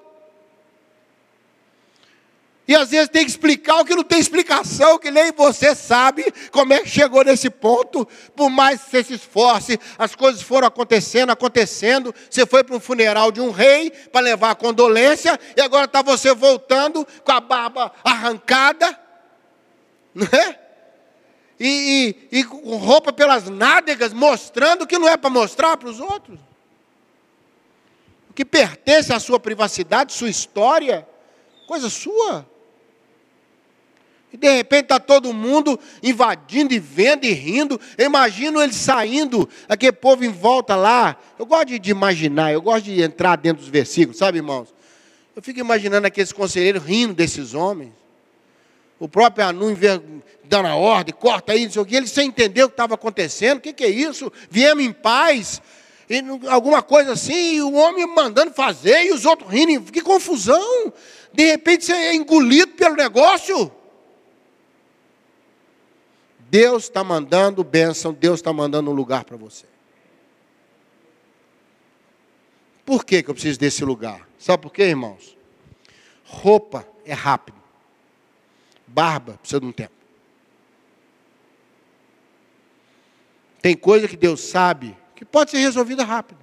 E 2.67 2.75
às 2.75 2.91
vezes 2.91 3.09
tem 3.09 3.25
que 3.25 3.31
explicar 3.31 3.77
o 3.77 3.85
que 3.85 3.95
não 3.95 4.03
tem 4.03 4.19
explicação, 4.19 4.99
que 4.99 5.09
nem 5.09 5.31
você 5.31 5.73
sabe 5.73 6.25
como 6.51 6.73
é 6.73 6.81
que 6.81 6.89
chegou 6.89 7.23
nesse 7.23 7.49
ponto. 7.49 8.05
Por 8.35 8.51
mais 8.51 8.83
que 8.83 8.91
você 8.91 9.05
se 9.05 9.15
esforce, 9.15 9.79
as 9.97 10.17
coisas 10.17 10.43
foram 10.43 10.67
acontecendo, 10.67 11.31
acontecendo. 11.31 12.13
Você 12.29 12.45
foi 12.45 12.65
para 12.65 12.75
um 12.75 12.81
funeral 12.81 13.31
de 13.31 13.41
um 13.41 13.53
rei 13.53 13.91
para 13.91 14.21
levar 14.21 14.51
a 14.51 14.57
condolência, 14.57 15.39
e 15.57 15.61
agora 15.61 15.85
está 15.85 16.03
você 16.03 16.35
voltando 16.35 17.07
com 17.23 17.33
a 17.33 17.41
barba 17.41 17.93
arrancada, 18.03 18.99
não 20.13 20.27
é? 20.27 20.62
E, 21.65 22.17
e, 22.33 22.41
e 22.41 22.45
com 22.45 22.77
roupa 22.77 23.13
pelas 23.13 23.49
nádegas, 23.49 24.13
mostrando 24.13 24.83
o 24.83 24.87
que 24.87 24.99
não 24.99 25.09
é 25.09 25.17
para 25.17 25.31
mostrar 25.31 25.77
para 25.77 25.89
os 25.89 26.01
outros. 26.01 26.41
O 28.29 28.33
que 28.33 28.45
pertence 28.45 29.13
à 29.13 29.21
sua 29.21 29.39
privacidade, 29.39 30.13
sua 30.13 30.29
história, 30.29 31.07
coisa 31.69 31.89
sua. 31.89 32.45
E 34.33 34.37
de 34.37 34.53
repente 34.53 34.87
está 34.87 34.99
todo 34.99 35.33
mundo 35.33 35.79
invadindo 36.03 36.75
e 36.75 36.81
vendo 36.81 37.27
e 37.27 37.33
rindo. 37.33 37.81
Eu 37.97 38.07
imagino 38.07 38.61
eles 38.61 38.75
saindo, 38.75 39.49
aquele 39.69 39.93
povo 39.93 40.25
em 40.25 40.31
volta 40.31 40.75
lá. 40.75 41.17
Eu 41.39 41.47
gosto 41.47 41.79
de, 41.79 41.91
imaginar, 41.93 42.53
eu 42.53 42.61
gosto 42.61 42.87
de 42.87 43.01
entrar 43.01 43.37
dentro 43.37 43.63
dos 43.63 43.71
versículos, 43.71 44.19
sabe, 44.19 44.39
irmãos? 44.39 44.75
Eu 45.37 45.41
fico 45.41 45.61
imaginando 45.61 46.09
aqueles 46.09 46.33
conselheiros 46.33 46.83
rindo 46.83 47.15
desses 47.15 47.55
homens. 47.55 48.02
O 49.03 49.09
próprio 49.09 49.45
Anu 49.45 49.77
dando 50.45 50.69
a 50.69 50.77
ordem, 50.77 51.13
corta 51.13 51.53
aí, 51.53 51.65
não 51.65 51.73
sei 51.73 51.83
o 51.83 51.85
que. 51.85 51.97
Eles 51.97 52.13
sem 52.13 52.29
entender 52.29 52.63
o 52.63 52.69
que 52.69 52.75
estava 52.75 52.95
acontecendo. 52.95 53.59
O 53.59 53.61
que, 53.61 53.73
que 53.73 53.83
é 53.83 53.89
isso? 53.89 54.33
Viemos 54.49 54.85
em 54.85 54.93
paz. 54.93 55.61
E, 56.09 56.23
alguma 56.49 56.85
coisa 56.85 57.15
assim, 57.15 57.55
e 57.55 57.63
o 57.63 57.73
homem 57.73 58.07
mandando 58.07 58.53
fazer, 58.53 59.07
e 59.07 59.13
os 59.13 59.25
outros 59.25 59.51
rindo. 59.51 59.91
Que 59.91 60.01
confusão! 60.01 60.93
De 61.33 61.51
repente 61.51 61.85
você 61.85 61.93
é 61.95 62.15
engolido 62.15 62.75
pelo 62.75 62.95
negócio. 62.95 63.73
Deus 66.39 66.85
está 66.85 67.03
mandando 67.03 67.65
bênção, 67.65 68.13
Deus 68.13 68.39
está 68.39 68.53
mandando 68.53 68.89
um 68.89 68.95
lugar 68.95 69.25
para 69.25 69.37
você. 69.37 69.67
Por 72.87 73.05
que, 73.05 73.21
que 73.21 73.31
eu 73.31 73.35
preciso 73.35 73.59
desse 73.59 73.85
lugar? 73.85 74.29
Sabe 74.39 74.63
por 74.63 74.73
quê, 74.73 74.85
irmãos? 74.85 75.37
Roupa 76.23 76.87
é 77.05 77.15
rápido. 77.15 77.62
Barba 78.93 79.35
precisa 79.35 79.61
de 79.61 79.67
um 79.67 79.73
tempo. 79.73 79.93
Tem 83.63 83.77
coisa 83.77 84.07
que 84.07 84.17
Deus 84.17 84.41
sabe 84.41 84.97
que 85.15 85.25
pode 85.25 85.51
ser 85.51 85.59
resolvida 85.59 86.05
rápido. 86.05 86.41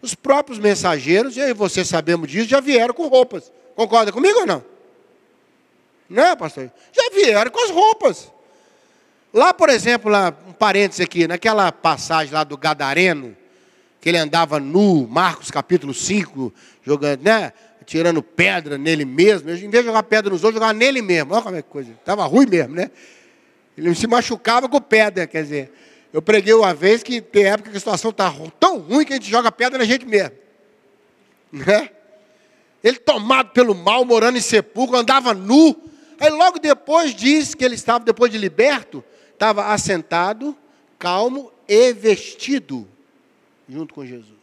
Os 0.00 0.14
próprios 0.14 0.58
mensageiros, 0.58 1.36
eu 1.36 1.48
e 1.48 1.52
você 1.52 1.84
sabemos 1.84 2.30
disso, 2.30 2.48
já 2.48 2.60
vieram 2.60 2.94
com 2.94 3.08
roupas. 3.08 3.52
Concorda 3.74 4.12
comigo 4.12 4.40
ou 4.40 4.46
não? 4.46 4.64
Não 6.08 6.22
é, 6.22 6.36
pastor? 6.36 6.70
Já 6.92 7.10
vieram 7.10 7.50
com 7.50 7.64
as 7.64 7.70
roupas. 7.70 8.32
Lá, 9.32 9.52
por 9.52 9.68
exemplo, 9.68 10.10
lá, 10.10 10.32
um 10.48 10.52
parênteses 10.52 11.04
aqui, 11.04 11.26
naquela 11.26 11.70
passagem 11.70 12.32
lá 12.32 12.44
do 12.44 12.56
Gadareno, 12.56 13.36
que 14.00 14.08
ele 14.08 14.18
andava 14.18 14.58
nu, 14.58 15.06
Marcos 15.06 15.50
capítulo 15.50 15.92
5, 15.92 16.54
jogando, 16.82 17.22
né? 17.22 17.52
Tirando 17.88 18.22
pedra 18.22 18.76
nele 18.76 19.06
mesmo. 19.06 19.48
Em 19.48 19.54
vez 19.54 19.70
de 19.70 19.82
jogar 19.82 20.02
pedra 20.02 20.30
nos 20.30 20.44
outros, 20.44 20.60
jogava 20.60 20.74
nele 20.74 21.00
mesmo. 21.00 21.32
Olha 21.32 21.42
como 21.42 21.56
é 21.56 21.62
que 21.62 21.70
coisa. 21.70 21.90
Estava 21.92 22.22
ruim 22.26 22.46
mesmo, 22.46 22.74
né? 22.74 22.90
Ele 23.78 23.94
se 23.94 24.06
machucava 24.06 24.68
com 24.68 24.78
pedra, 24.78 25.26
quer 25.26 25.42
dizer. 25.42 25.72
Eu 26.12 26.20
preguei 26.20 26.52
uma 26.52 26.74
vez 26.74 27.02
que 27.02 27.22
tem 27.22 27.46
época 27.46 27.70
que 27.70 27.78
a 27.78 27.80
situação 27.80 28.10
está 28.10 28.30
tão 28.60 28.78
ruim 28.78 29.06
que 29.06 29.14
a 29.14 29.16
gente 29.16 29.30
joga 29.30 29.50
pedra 29.50 29.78
na 29.78 29.86
gente 29.86 30.04
mesmo. 30.04 30.36
Né? 31.50 31.88
Ele 32.84 32.98
tomado 32.98 33.52
pelo 33.52 33.74
mal, 33.74 34.04
morando 34.04 34.36
em 34.36 34.42
sepulcro, 34.42 34.98
andava 34.98 35.32
nu. 35.32 35.74
Aí 36.20 36.28
logo 36.28 36.58
depois 36.58 37.14
diz 37.14 37.54
que 37.54 37.64
ele 37.64 37.74
estava, 37.74 38.04
depois 38.04 38.30
de 38.30 38.36
liberto, 38.36 39.02
estava 39.32 39.68
assentado, 39.68 40.54
calmo 40.98 41.50
e 41.66 41.94
vestido 41.94 42.86
junto 43.66 43.94
com 43.94 44.04
Jesus. 44.04 44.37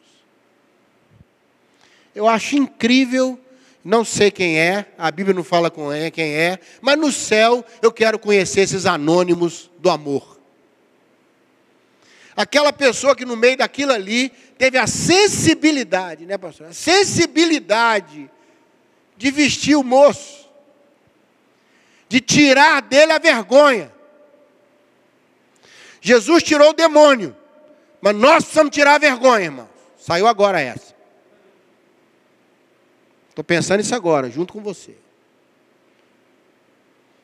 Eu 2.15 2.29
acho 2.29 2.55
incrível, 2.55 3.37
não 3.83 4.05
sei 4.05 4.31
quem 4.31 4.57
é, 4.57 4.85
a 4.97 5.11
Bíblia 5.11 5.35
não 5.35 5.43
fala 5.43 5.69
com 5.69 5.89
quem 6.13 6.33
é, 6.33 6.57
mas 6.81 6.97
no 6.97 7.11
céu 7.11 7.63
eu 7.81 7.91
quero 7.91 8.17
conhecer 8.17 8.61
esses 8.61 8.85
anônimos 8.85 9.69
do 9.77 9.89
amor. 9.89 10.39
Aquela 12.37 12.71
pessoa 12.71 13.15
que 13.15 13.25
no 13.25 13.35
meio 13.35 13.57
daquilo 13.57 13.91
ali 13.91 14.29
teve 14.57 14.77
a 14.77 14.87
sensibilidade, 14.87 16.25
né, 16.25 16.37
pastor? 16.37 16.67
A 16.67 16.73
sensibilidade 16.73 18.31
de 19.17 19.31
vestir 19.31 19.75
o 19.75 19.83
moço, 19.83 20.49
de 22.07 22.21
tirar 22.21 22.81
dele 22.81 23.11
a 23.11 23.19
vergonha, 23.19 23.93
Jesus 25.99 26.43
tirou 26.43 26.69
o 26.69 26.73
demônio, 26.73 27.35
mas 27.99 28.15
nós 28.15 28.43
precisamos 28.43 28.73
tirar 28.73 28.95
a 28.95 28.99
vergonha, 28.99 29.45
irmão. 29.45 29.69
Saiu 29.97 30.27
agora 30.27 30.61
essa. 30.61 30.94
Estou 33.35 33.43
pensando 33.43 33.79
nisso 33.79 33.93
agora, 33.93 34.31
junto 34.31 34.53
com 34.53 34.61
você. 34.61 34.95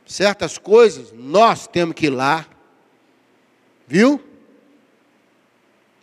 Certas 0.05 0.57
coisas 0.57 1.13
nós 1.13 1.67
temos 1.67 1.95
que 1.95 2.07
ir 2.07 2.09
lá, 2.09 2.45
viu? 3.87 4.21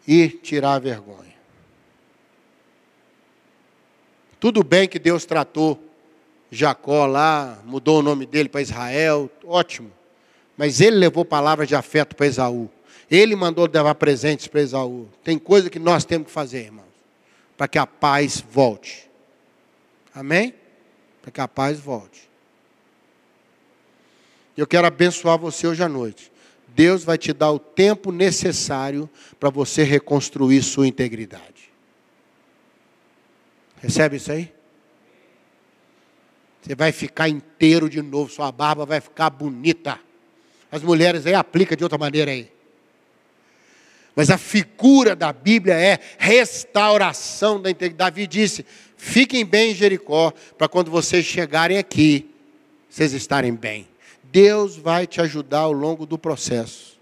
E 0.07 0.31
tirar 0.31 0.77
a 0.77 0.79
vergonha. 0.79 1.37
Tudo 4.40 4.64
bem 4.64 4.88
que 4.88 4.99
Deus 4.99 5.27
tratou 5.27 5.79
Jacó 6.51 7.05
lá, 7.05 7.59
mudou 7.66 7.99
o 7.99 8.03
nome 8.03 8.25
dele 8.25 8.49
para 8.49 8.62
Israel, 8.62 9.31
ótimo. 9.44 9.92
Mas 10.57 10.81
ele 10.81 10.97
levou 10.97 11.23
palavras 11.23 11.68
de 11.68 11.75
afeto 11.75 12.16
para 12.16 12.27
Esaú. 12.27 12.71
Ele 13.11 13.37
mandou 13.37 13.68
levar 13.71 13.94
presentes 13.97 14.47
para 14.47 14.62
Esaú. 14.62 15.07
Tem 15.23 15.38
coisa 15.38 15.68
que 15.68 15.79
nós 15.79 16.07
temos 16.07 16.29
que 16.29 16.33
fazer, 16.33 16.64
irmãos, 16.64 16.87
para 17.59 17.68
que 17.68 17.79
a 17.79 17.87
paz 17.87 18.42
volte. 18.51 19.08
Amém? 20.18 20.52
Para 21.22 21.31
que 21.31 21.40
a 21.40 21.46
paz 21.46 21.78
volte. 21.78 22.28
Eu 24.57 24.66
quero 24.66 24.85
abençoar 24.85 25.38
você 25.38 25.68
hoje 25.68 25.81
à 25.81 25.88
noite. 25.88 26.33
Deus 26.66 27.04
vai 27.04 27.16
te 27.16 27.33
dar 27.33 27.52
o 27.52 27.59
tempo 27.61 28.11
necessário 28.11 29.09
para 29.38 29.48
você 29.48 29.85
reconstruir 29.85 30.61
sua 30.64 30.88
integridade. 30.88 31.70
Recebe 33.81 34.16
isso 34.16 34.33
aí? 34.33 34.52
Você 36.62 36.74
vai 36.74 36.90
ficar 36.90 37.28
inteiro 37.28 37.88
de 37.88 38.02
novo, 38.02 38.28
sua 38.28 38.50
barba 38.50 38.85
vai 38.85 39.00
ficar 39.00 39.31
bonita. 39.31 40.00
As 40.68 40.83
mulheres 40.83 41.26
aí 41.26 41.35
aplicam 41.35 41.76
de 41.76 41.85
outra 41.85 41.96
maneira 41.96 42.33
aí. 42.33 42.50
Mas 44.18 44.31
a 44.31 44.37
figura 44.37 45.14
da 45.14 45.33
Bíblia 45.33 45.74
é 45.74 46.00
restauração 46.18 47.62
da 47.62 47.70
integridade. 47.70 48.16
Davi 48.16 48.26
disse: 48.26 48.66
fiquem 48.96 49.46
bem 49.46 49.70
em 49.70 49.74
Jericó, 49.76 50.33
para 50.59 50.68
quando 50.68 50.90
vocês 50.90 51.24
chegarem 51.24 51.78
aqui, 51.78 52.28
vocês 52.90 53.12
estarem 53.12 53.54
bem. 53.54 53.87
Deus 54.24 54.74
vai 54.74 55.07
te 55.07 55.20
ajudar 55.20 55.61
ao 55.61 55.72
longo 55.72 56.04
do 56.04 56.18
processo, 56.18 56.98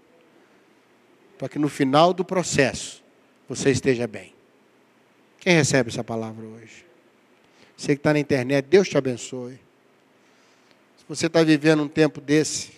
para 1.39 1.49
que 1.49 1.57
no 1.57 1.69
final 1.69 2.13
do 2.13 2.23
processo 2.23 3.03
você 3.49 3.71
esteja 3.71 4.05
bem. 4.05 4.31
Quem 5.39 5.55
recebe 5.55 5.89
essa 5.89 6.03
palavra 6.03 6.45
hoje? 6.45 6.85
Você 7.75 7.95
que 7.95 7.99
está 7.99 8.13
na 8.13 8.19
internet, 8.19 8.67
Deus 8.69 8.87
te 8.87 8.95
abençoe. 8.95 9.53
Se 10.97 11.03
você 11.09 11.25
está 11.25 11.41
vivendo 11.41 11.81
um 11.81 11.87
tempo 11.87 12.21
desse, 12.21 12.73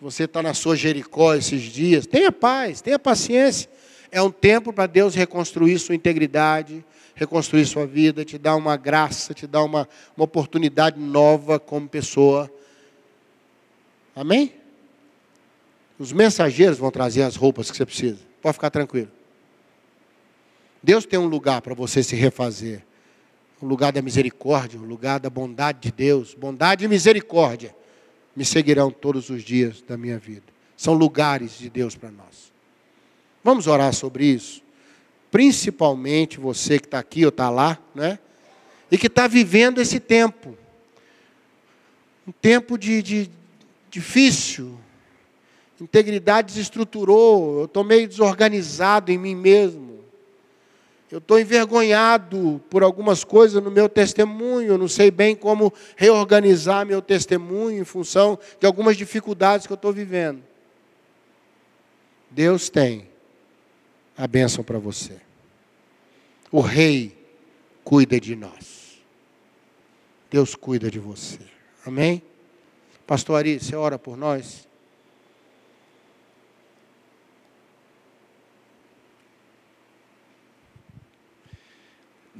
você 0.00 0.24
está 0.24 0.42
na 0.42 0.54
sua 0.54 0.74
Jericó 0.74 1.34
esses 1.34 1.60
dias, 1.62 2.06
tenha 2.06 2.32
paz, 2.32 2.80
tenha 2.80 2.98
paciência. 2.98 3.68
É 4.10 4.20
um 4.22 4.30
tempo 4.30 4.72
para 4.72 4.86
Deus 4.86 5.14
reconstruir 5.14 5.78
sua 5.78 5.94
integridade, 5.94 6.84
reconstruir 7.14 7.66
sua 7.66 7.86
vida, 7.86 8.24
te 8.24 8.38
dar 8.38 8.56
uma 8.56 8.76
graça, 8.76 9.34
te 9.34 9.46
dar 9.46 9.62
uma, 9.62 9.86
uma 10.16 10.24
oportunidade 10.24 10.98
nova 10.98 11.60
como 11.60 11.86
pessoa. 11.86 12.50
Amém? 14.16 14.54
Os 15.98 16.12
mensageiros 16.12 16.78
vão 16.78 16.90
trazer 16.90 17.22
as 17.22 17.36
roupas 17.36 17.70
que 17.70 17.76
você 17.76 17.84
precisa. 17.84 18.18
Pode 18.40 18.54
ficar 18.54 18.70
tranquilo. 18.70 19.10
Deus 20.82 21.04
tem 21.04 21.18
um 21.18 21.26
lugar 21.26 21.60
para 21.60 21.74
você 21.74 22.02
se 22.02 22.16
refazer. 22.16 22.82
O 23.60 23.66
lugar 23.66 23.92
da 23.92 24.00
misericórdia, 24.00 24.80
o 24.80 24.84
lugar 24.84 25.20
da 25.20 25.28
bondade 25.28 25.80
de 25.82 25.92
Deus. 25.92 26.34
Bondade 26.34 26.86
e 26.86 26.88
misericórdia 26.88 27.74
me 28.34 28.44
seguirão 28.44 28.90
todos 28.90 29.30
os 29.30 29.42
dias 29.42 29.82
da 29.82 29.96
minha 29.96 30.18
vida. 30.18 30.44
São 30.76 30.94
lugares 30.94 31.58
de 31.58 31.68
Deus 31.68 31.94
para 31.94 32.10
nós. 32.10 32.52
Vamos 33.42 33.66
orar 33.66 33.92
sobre 33.92 34.24
isso. 34.24 34.62
Principalmente 35.30 36.40
você 36.40 36.78
que 36.78 36.86
está 36.86 36.98
aqui 36.98 37.24
ou 37.24 37.28
está 37.28 37.50
lá, 37.50 37.78
né? 37.94 38.18
E 38.90 38.98
que 38.98 39.06
está 39.06 39.26
vivendo 39.26 39.80
esse 39.80 40.00
tempo. 40.00 40.56
Um 42.26 42.32
tempo 42.32 42.76
de, 42.76 43.02
de 43.02 43.30
difícil. 43.90 44.78
Integridade 45.80 46.48
desestruturou. 46.48 47.60
Eu 47.60 47.64
estou 47.64 47.82
meio 47.82 48.06
desorganizado 48.06 49.10
em 49.10 49.18
mim 49.18 49.34
mesmo. 49.34 49.99
Eu 51.10 51.18
estou 51.18 51.40
envergonhado 51.40 52.62
por 52.70 52.84
algumas 52.84 53.24
coisas 53.24 53.60
no 53.60 53.70
meu 53.70 53.88
testemunho, 53.88 54.78
não 54.78 54.86
sei 54.86 55.10
bem 55.10 55.34
como 55.34 55.72
reorganizar 55.96 56.86
meu 56.86 57.02
testemunho 57.02 57.80
em 57.80 57.84
função 57.84 58.38
de 58.60 58.66
algumas 58.66 58.96
dificuldades 58.96 59.66
que 59.66 59.72
eu 59.72 59.76
estou 59.76 59.92
vivendo. 59.92 60.40
Deus 62.30 62.70
tem 62.70 63.08
a 64.16 64.28
bênção 64.28 64.62
para 64.62 64.78
você. 64.78 65.20
O 66.52 66.60
Rei 66.60 67.18
cuida 67.82 68.20
de 68.20 68.36
nós. 68.36 69.00
Deus 70.30 70.54
cuida 70.54 70.88
de 70.88 71.00
você. 71.00 71.40
Amém? 71.84 72.22
Pastor 73.04 73.36
Ari, 73.36 73.58
você 73.58 73.74
ora 73.74 73.98
por 73.98 74.16
nós? 74.16 74.69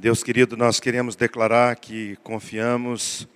Deus 0.01 0.23
querido, 0.23 0.57
nós 0.57 0.79
queremos 0.79 1.15
declarar 1.15 1.75
que 1.75 2.15
confiamos 2.23 3.27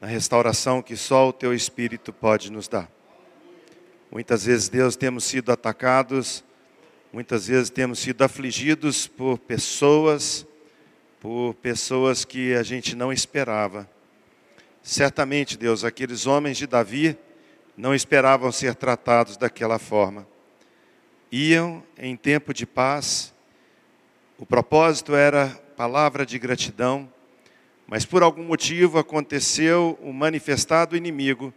na 0.00 0.06
restauração 0.06 0.80
que 0.80 0.96
só 0.96 1.28
o 1.28 1.32
Teu 1.32 1.52
Espírito 1.52 2.12
pode 2.12 2.52
nos 2.52 2.68
dar. 2.68 2.88
Muitas 4.12 4.44
vezes, 4.44 4.68
Deus, 4.68 4.94
temos 4.94 5.24
sido 5.24 5.50
atacados, 5.50 6.44
muitas 7.12 7.48
vezes 7.48 7.68
temos 7.68 7.98
sido 7.98 8.22
afligidos 8.22 9.08
por 9.08 9.38
pessoas, 9.40 10.46
por 11.18 11.52
pessoas 11.54 12.24
que 12.24 12.54
a 12.54 12.62
gente 12.62 12.94
não 12.94 13.12
esperava. 13.12 13.90
Certamente, 14.84 15.58
Deus, 15.58 15.82
aqueles 15.82 16.28
homens 16.28 16.56
de 16.56 16.68
Davi 16.68 17.18
não 17.76 17.92
esperavam 17.92 18.52
ser 18.52 18.76
tratados 18.76 19.36
daquela 19.36 19.80
forma. 19.80 20.24
Iam 21.32 21.82
em 21.98 22.14
tempo 22.14 22.54
de 22.54 22.66
paz, 22.66 23.34
o 24.38 24.46
propósito 24.46 25.16
era 25.16 25.63
palavra 25.74 26.24
de 26.24 26.38
gratidão, 26.38 27.12
mas 27.86 28.04
por 28.04 28.22
algum 28.22 28.44
motivo 28.44 28.98
aconteceu 28.98 29.98
o 30.00 30.12
manifestado 30.12 30.96
inimigo 30.96 31.52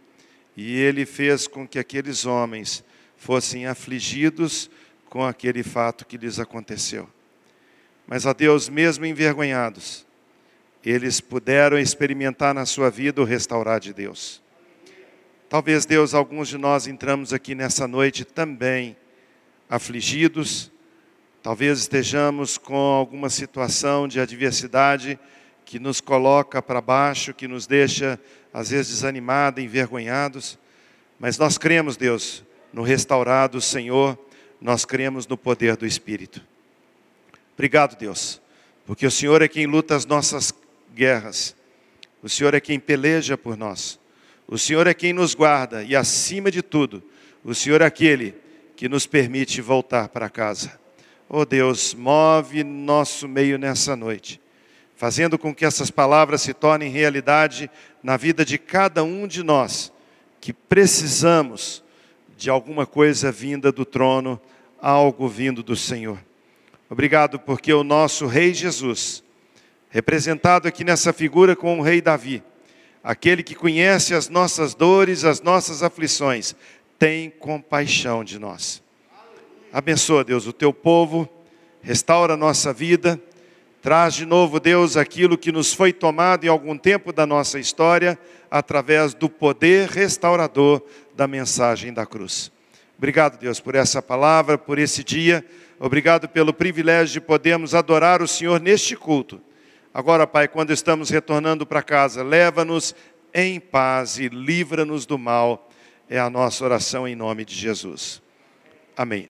e 0.56 0.76
ele 0.76 1.06
fez 1.06 1.46
com 1.46 1.66
que 1.66 1.78
aqueles 1.78 2.26
homens 2.26 2.84
fossem 3.16 3.66
afligidos 3.66 4.70
com 5.08 5.24
aquele 5.24 5.62
fato 5.62 6.04
que 6.04 6.18
lhes 6.18 6.38
aconteceu. 6.38 7.08
Mas 8.06 8.26
a 8.26 8.32
Deus, 8.32 8.68
mesmo 8.68 9.06
envergonhados, 9.06 10.06
eles 10.84 11.20
puderam 11.20 11.78
experimentar 11.78 12.54
na 12.54 12.66
sua 12.66 12.90
vida 12.90 13.20
o 13.20 13.24
restaurar 13.24 13.80
de 13.80 13.92
Deus. 13.92 14.42
Talvez, 15.48 15.86
Deus, 15.86 16.12
alguns 16.12 16.48
de 16.48 16.58
nós 16.58 16.86
entramos 16.86 17.32
aqui 17.32 17.54
nessa 17.54 17.86
noite 17.86 18.24
também 18.24 18.96
afligidos, 19.68 20.70
Talvez 21.42 21.78
estejamos 21.78 22.58
com 22.58 22.74
alguma 22.74 23.30
situação 23.30 24.08
de 24.08 24.20
adversidade 24.20 25.18
que 25.64 25.78
nos 25.78 26.00
coloca 26.00 26.60
para 26.60 26.80
baixo, 26.80 27.32
que 27.32 27.46
nos 27.46 27.66
deixa, 27.66 28.18
às 28.52 28.70
vezes, 28.70 28.96
desanimados, 28.96 29.62
envergonhados. 29.62 30.58
Mas 31.18 31.38
nós 31.38 31.56
cremos, 31.56 31.96
Deus, 31.96 32.44
no 32.72 32.82
restaurado 32.82 33.60
Senhor, 33.60 34.18
nós 34.60 34.84
cremos 34.84 35.26
no 35.26 35.36
poder 35.36 35.76
do 35.76 35.86
Espírito. 35.86 36.44
Obrigado, 37.54 37.96
Deus, 37.96 38.40
porque 38.86 39.06
o 39.06 39.10
Senhor 39.10 39.40
é 39.42 39.48
quem 39.48 39.66
luta 39.66 39.94
as 39.94 40.06
nossas 40.06 40.52
guerras, 40.94 41.54
o 42.22 42.28
Senhor 42.28 42.54
é 42.54 42.60
quem 42.60 42.80
peleja 42.80 43.36
por 43.36 43.56
nós, 43.56 43.98
o 44.46 44.58
Senhor 44.58 44.86
é 44.86 44.94
quem 44.94 45.12
nos 45.12 45.34
guarda 45.34 45.82
e, 45.82 45.94
acima 45.94 46.50
de 46.50 46.62
tudo, 46.62 47.02
o 47.44 47.54
Senhor 47.54 47.80
é 47.80 47.86
aquele 47.86 48.34
que 48.76 48.88
nos 48.88 49.06
permite 49.06 49.60
voltar 49.60 50.08
para 50.08 50.28
casa. 50.28 50.78
Oh 51.30 51.44
Deus, 51.44 51.92
move 51.92 52.64
nosso 52.64 53.28
meio 53.28 53.58
nessa 53.58 53.94
noite, 53.94 54.40
fazendo 54.96 55.38
com 55.38 55.54
que 55.54 55.66
essas 55.66 55.90
palavras 55.90 56.40
se 56.40 56.54
tornem 56.54 56.90
realidade 56.90 57.70
na 58.02 58.16
vida 58.16 58.46
de 58.46 58.56
cada 58.56 59.04
um 59.04 59.26
de 59.26 59.42
nós, 59.42 59.92
que 60.40 60.54
precisamos 60.54 61.84
de 62.34 62.48
alguma 62.48 62.86
coisa 62.86 63.30
vinda 63.30 63.70
do 63.70 63.84
trono, 63.84 64.40
algo 64.80 65.28
vindo 65.28 65.62
do 65.62 65.76
Senhor. 65.76 66.18
Obrigado 66.88 67.38
porque 67.38 67.74
o 67.74 67.84
nosso 67.84 68.26
Rei 68.26 68.54
Jesus, 68.54 69.22
representado 69.90 70.66
aqui 70.66 70.82
nessa 70.82 71.12
figura 71.12 71.54
com 71.54 71.78
o 71.78 71.82
Rei 71.82 72.00
Davi, 72.00 72.42
aquele 73.04 73.42
que 73.42 73.54
conhece 73.54 74.14
as 74.14 74.30
nossas 74.30 74.74
dores, 74.74 75.24
as 75.24 75.42
nossas 75.42 75.82
aflições, 75.82 76.56
tem 76.98 77.28
compaixão 77.28 78.24
de 78.24 78.38
nós. 78.38 78.82
Abençoa, 79.72 80.24
Deus, 80.24 80.46
o 80.46 80.52
teu 80.52 80.72
povo, 80.72 81.28
restaura 81.82 82.34
a 82.34 82.36
nossa 82.36 82.72
vida, 82.72 83.20
traz 83.82 84.14
de 84.14 84.24
novo, 84.24 84.58
Deus, 84.58 84.96
aquilo 84.96 85.36
que 85.36 85.52
nos 85.52 85.74
foi 85.74 85.92
tomado 85.92 86.44
em 86.44 86.48
algum 86.48 86.76
tempo 86.76 87.12
da 87.12 87.26
nossa 87.26 87.58
história, 87.58 88.18
através 88.50 89.14
do 89.14 89.28
poder 89.28 89.88
restaurador 89.88 90.82
da 91.14 91.26
mensagem 91.26 91.92
da 91.92 92.06
cruz. 92.06 92.50
Obrigado, 92.96 93.38
Deus, 93.38 93.60
por 93.60 93.74
essa 93.74 94.00
palavra, 94.00 94.56
por 94.56 94.78
esse 94.78 95.04
dia. 95.04 95.44
Obrigado 95.78 96.28
pelo 96.28 96.52
privilégio 96.52 97.14
de 97.14 97.20
podermos 97.20 97.74
adorar 97.74 98.22
o 98.22 98.28
Senhor 98.28 98.60
neste 98.60 98.96
culto. 98.96 99.40
Agora, 99.92 100.26
Pai, 100.26 100.48
quando 100.48 100.72
estamos 100.72 101.10
retornando 101.10 101.66
para 101.66 101.82
casa, 101.82 102.22
leva-nos 102.22 102.94
em 103.34 103.58
paz 103.58 104.18
e 104.18 104.28
livra-nos 104.28 105.04
do 105.04 105.18
mal. 105.18 105.68
É 106.08 106.18
a 106.18 106.30
nossa 106.30 106.64
oração 106.64 107.06
em 107.06 107.14
nome 107.16 107.44
de 107.44 107.54
Jesus. 107.54 108.22
Amém. 108.96 109.26